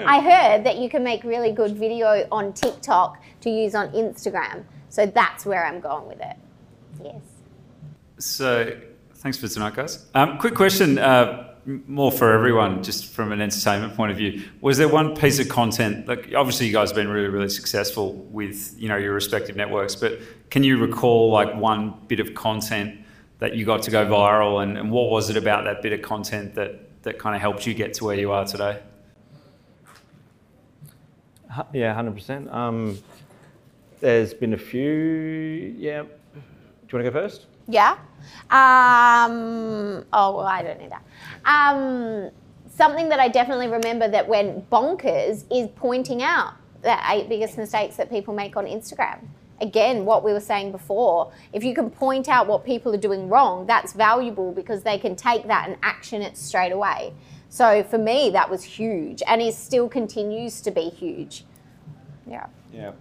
[0.00, 4.64] I heard that you can make really good video on TikTok to use on Instagram.
[4.88, 6.36] So that's where I'm going with it.
[7.02, 7.20] Yes.
[8.18, 8.80] So
[9.16, 10.06] thanks for tonight, guys.
[10.14, 14.42] Um, quick question, uh, more for everyone, just from an entertainment point of view.
[14.60, 16.06] Was there one piece of content?
[16.06, 19.94] Like, obviously, you guys have been really, really successful with you know your respective networks,
[19.94, 20.18] but
[20.50, 23.00] can you recall like one bit of content
[23.38, 26.02] that you got to go viral, and, and what was it about that bit of
[26.02, 28.80] content that that kind of helped you get to where you are today?
[31.72, 33.04] Yeah, hundred um, percent.
[34.00, 35.74] There's been a few.
[35.78, 36.02] Yeah.
[36.02, 36.08] Do
[36.90, 37.46] you want to go first?
[37.68, 37.96] Yeah.
[38.50, 41.04] Um, oh, well, I don't need that.
[41.44, 42.30] Um,
[42.68, 47.96] something that I definitely remember that went bonkers is pointing out the eight biggest mistakes
[47.96, 49.26] that people make on Instagram.
[49.60, 53.28] Again, what we were saying before, if you can point out what people are doing
[53.28, 57.14] wrong, that's valuable because they can take that and action it straight away.
[57.48, 61.44] So for me, that was huge, and it still continues to be huge.
[62.26, 62.46] Yeah.
[62.72, 62.92] Yeah.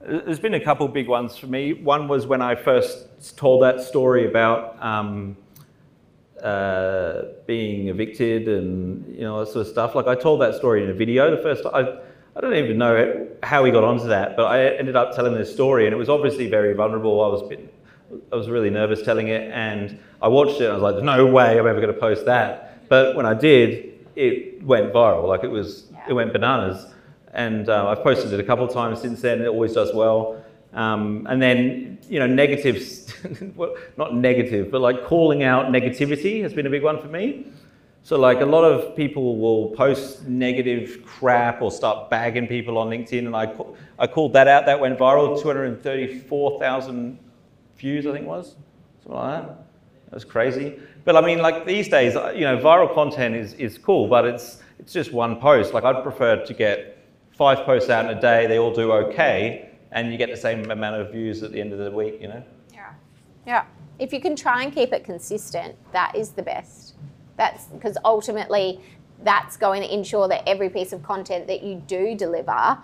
[0.00, 1.72] There's been a couple big ones for me.
[1.72, 5.36] One was when I first told that story about um,
[6.42, 9.96] uh, being evicted and you know that sort of stuff.
[9.96, 11.34] Like I told that story in a video.
[11.34, 11.98] The first I,
[12.36, 15.52] I don't even know how we got onto that, but I ended up telling this
[15.52, 17.20] story, and it was obviously very vulnerable.
[17.24, 17.74] I was bit,
[18.32, 20.64] I was really nervous telling it, and I watched it.
[20.64, 23.26] and I was like, There's "No way, I'm ever going to post that." But when
[23.26, 25.26] I did, it went viral.
[25.26, 26.86] Like it was, it went bananas.
[27.34, 29.42] And uh, I've posted it a couple of times since then.
[29.42, 30.42] It always does well.
[30.72, 33.12] Um, and then, you know, negatives,
[33.56, 37.46] well, not negative, but like calling out negativity has been a big one for me.
[38.02, 42.88] So, like, a lot of people will post negative crap or start bagging people on
[42.88, 43.52] LinkedIn, and I,
[43.98, 44.64] I called that out.
[44.64, 47.18] That went viral 234,000
[47.76, 48.56] views, I think it was,
[49.02, 49.48] something like that.
[50.06, 50.78] That was crazy.
[51.04, 54.24] But I mean, like these days, uh, you know, viral content is, is cool, but
[54.24, 55.74] it's, it's just one post.
[55.74, 56.97] Like I'd prefer to get
[57.38, 60.68] five posts out in a day, they all do okay, and you get the same
[60.70, 62.42] amount of views at the end of the week, you know?
[62.74, 62.92] Yeah.
[63.46, 63.64] Yeah.
[64.00, 66.96] If you can try and keep it consistent, that is the best.
[67.36, 68.80] That's because ultimately
[69.22, 72.78] that's going to ensure that every piece of content that you do deliver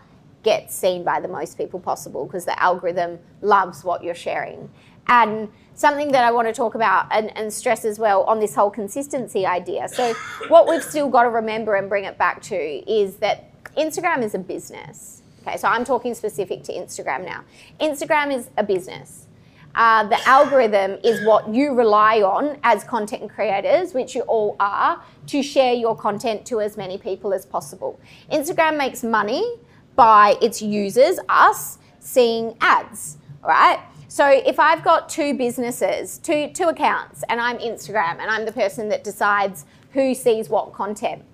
[0.44, 4.70] gets seen by the most people possible because the algorithm loves what you're sharing.
[5.06, 8.54] And something that I want to talk about and, and, stress as well on this
[8.54, 9.88] whole consistency idea.
[9.88, 10.14] So,
[10.48, 14.34] what we've still got to remember and bring it back to is that Instagram is
[14.34, 15.22] a business.
[15.46, 17.44] Okay, so I'm talking specific to Instagram now.
[17.80, 19.26] Instagram is a business.
[19.74, 25.02] Uh, the algorithm is what you rely on as content creators, which you all are,
[25.26, 27.98] to share your content to as many people as possible.
[28.30, 29.58] Instagram makes money
[29.96, 33.80] by its users, us, seeing ads, right?
[34.08, 38.52] So if I've got two businesses, two, two accounts, and I'm Instagram and I'm the
[38.52, 41.24] person that decides who sees what content,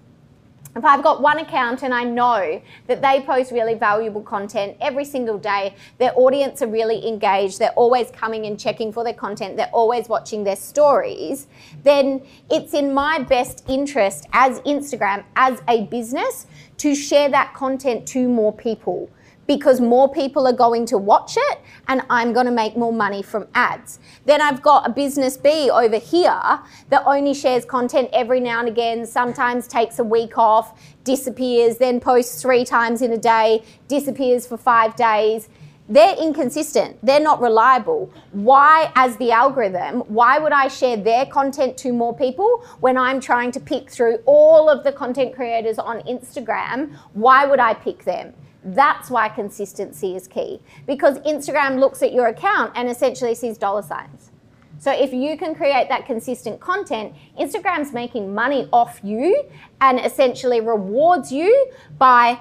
[0.76, 5.05] if I've got one account and I know that they post really valuable content every
[5.05, 9.56] single day, their audience are really engaged, they're always coming and checking for their content,
[9.56, 11.48] they're always watching their stories,
[11.82, 16.47] then it's in my best interest as Instagram, as a business,
[16.78, 19.10] to share that content to more people
[19.51, 21.59] because more people are going to watch it
[21.89, 23.98] and I'm going to make more money from ads.
[24.24, 26.60] Then I've got a business B over here
[26.90, 31.98] that only shares content every now and again, sometimes takes a week off, disappears, then
[31.98, 35.48] posts three times in a day, disappears for five days.
[35.89, 37.05] They're inconsistent.
[37.05, 38.12] They're not reliable.
[38.31, 43.18] Why, as the algorithm, why would I share their content to more people when I'm
[43.18, 46.94] trying to pick through all of the content creators on Instagram?
[47.14, 48.32] Why would I pick them?
[48.62, 53.82] That's why consistency is key because Instagram looks at your account and essentially sees dollar
[53.82, 54.31] signs.
[54.78, 59.45] So if you can create that consistent content, Instagram's making money off you
[59.81, 62.41] and essentially rewards you by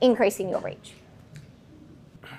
[0.00, 0.94] increasing your reach.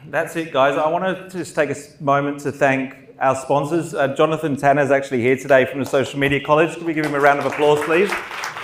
[0.07, 0.77] That's it, guys.
[0.77, 3.93] I want to just take a moment to thank our sponsors.
[3.93, 6.75] Uh, Jonathan Tanner is actually here today from the Social Media College.
[6.75, 8.11] Can we give him a round of applause, please?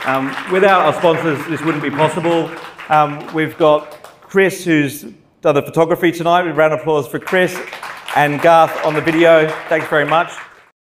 [0.06, 2.50] Um, without our sponsors, this wouldn't be possible.
[2.90, 4.01] Um, we've got
[4.32, 5.02] Chris, who's
[5.42, 6.48] done the photography tonight.
[6.48, 7.54] A round of applause for Chris
[8.16, 9.50] and Garth on the video.
[9.68, 10.32] Thanks very much.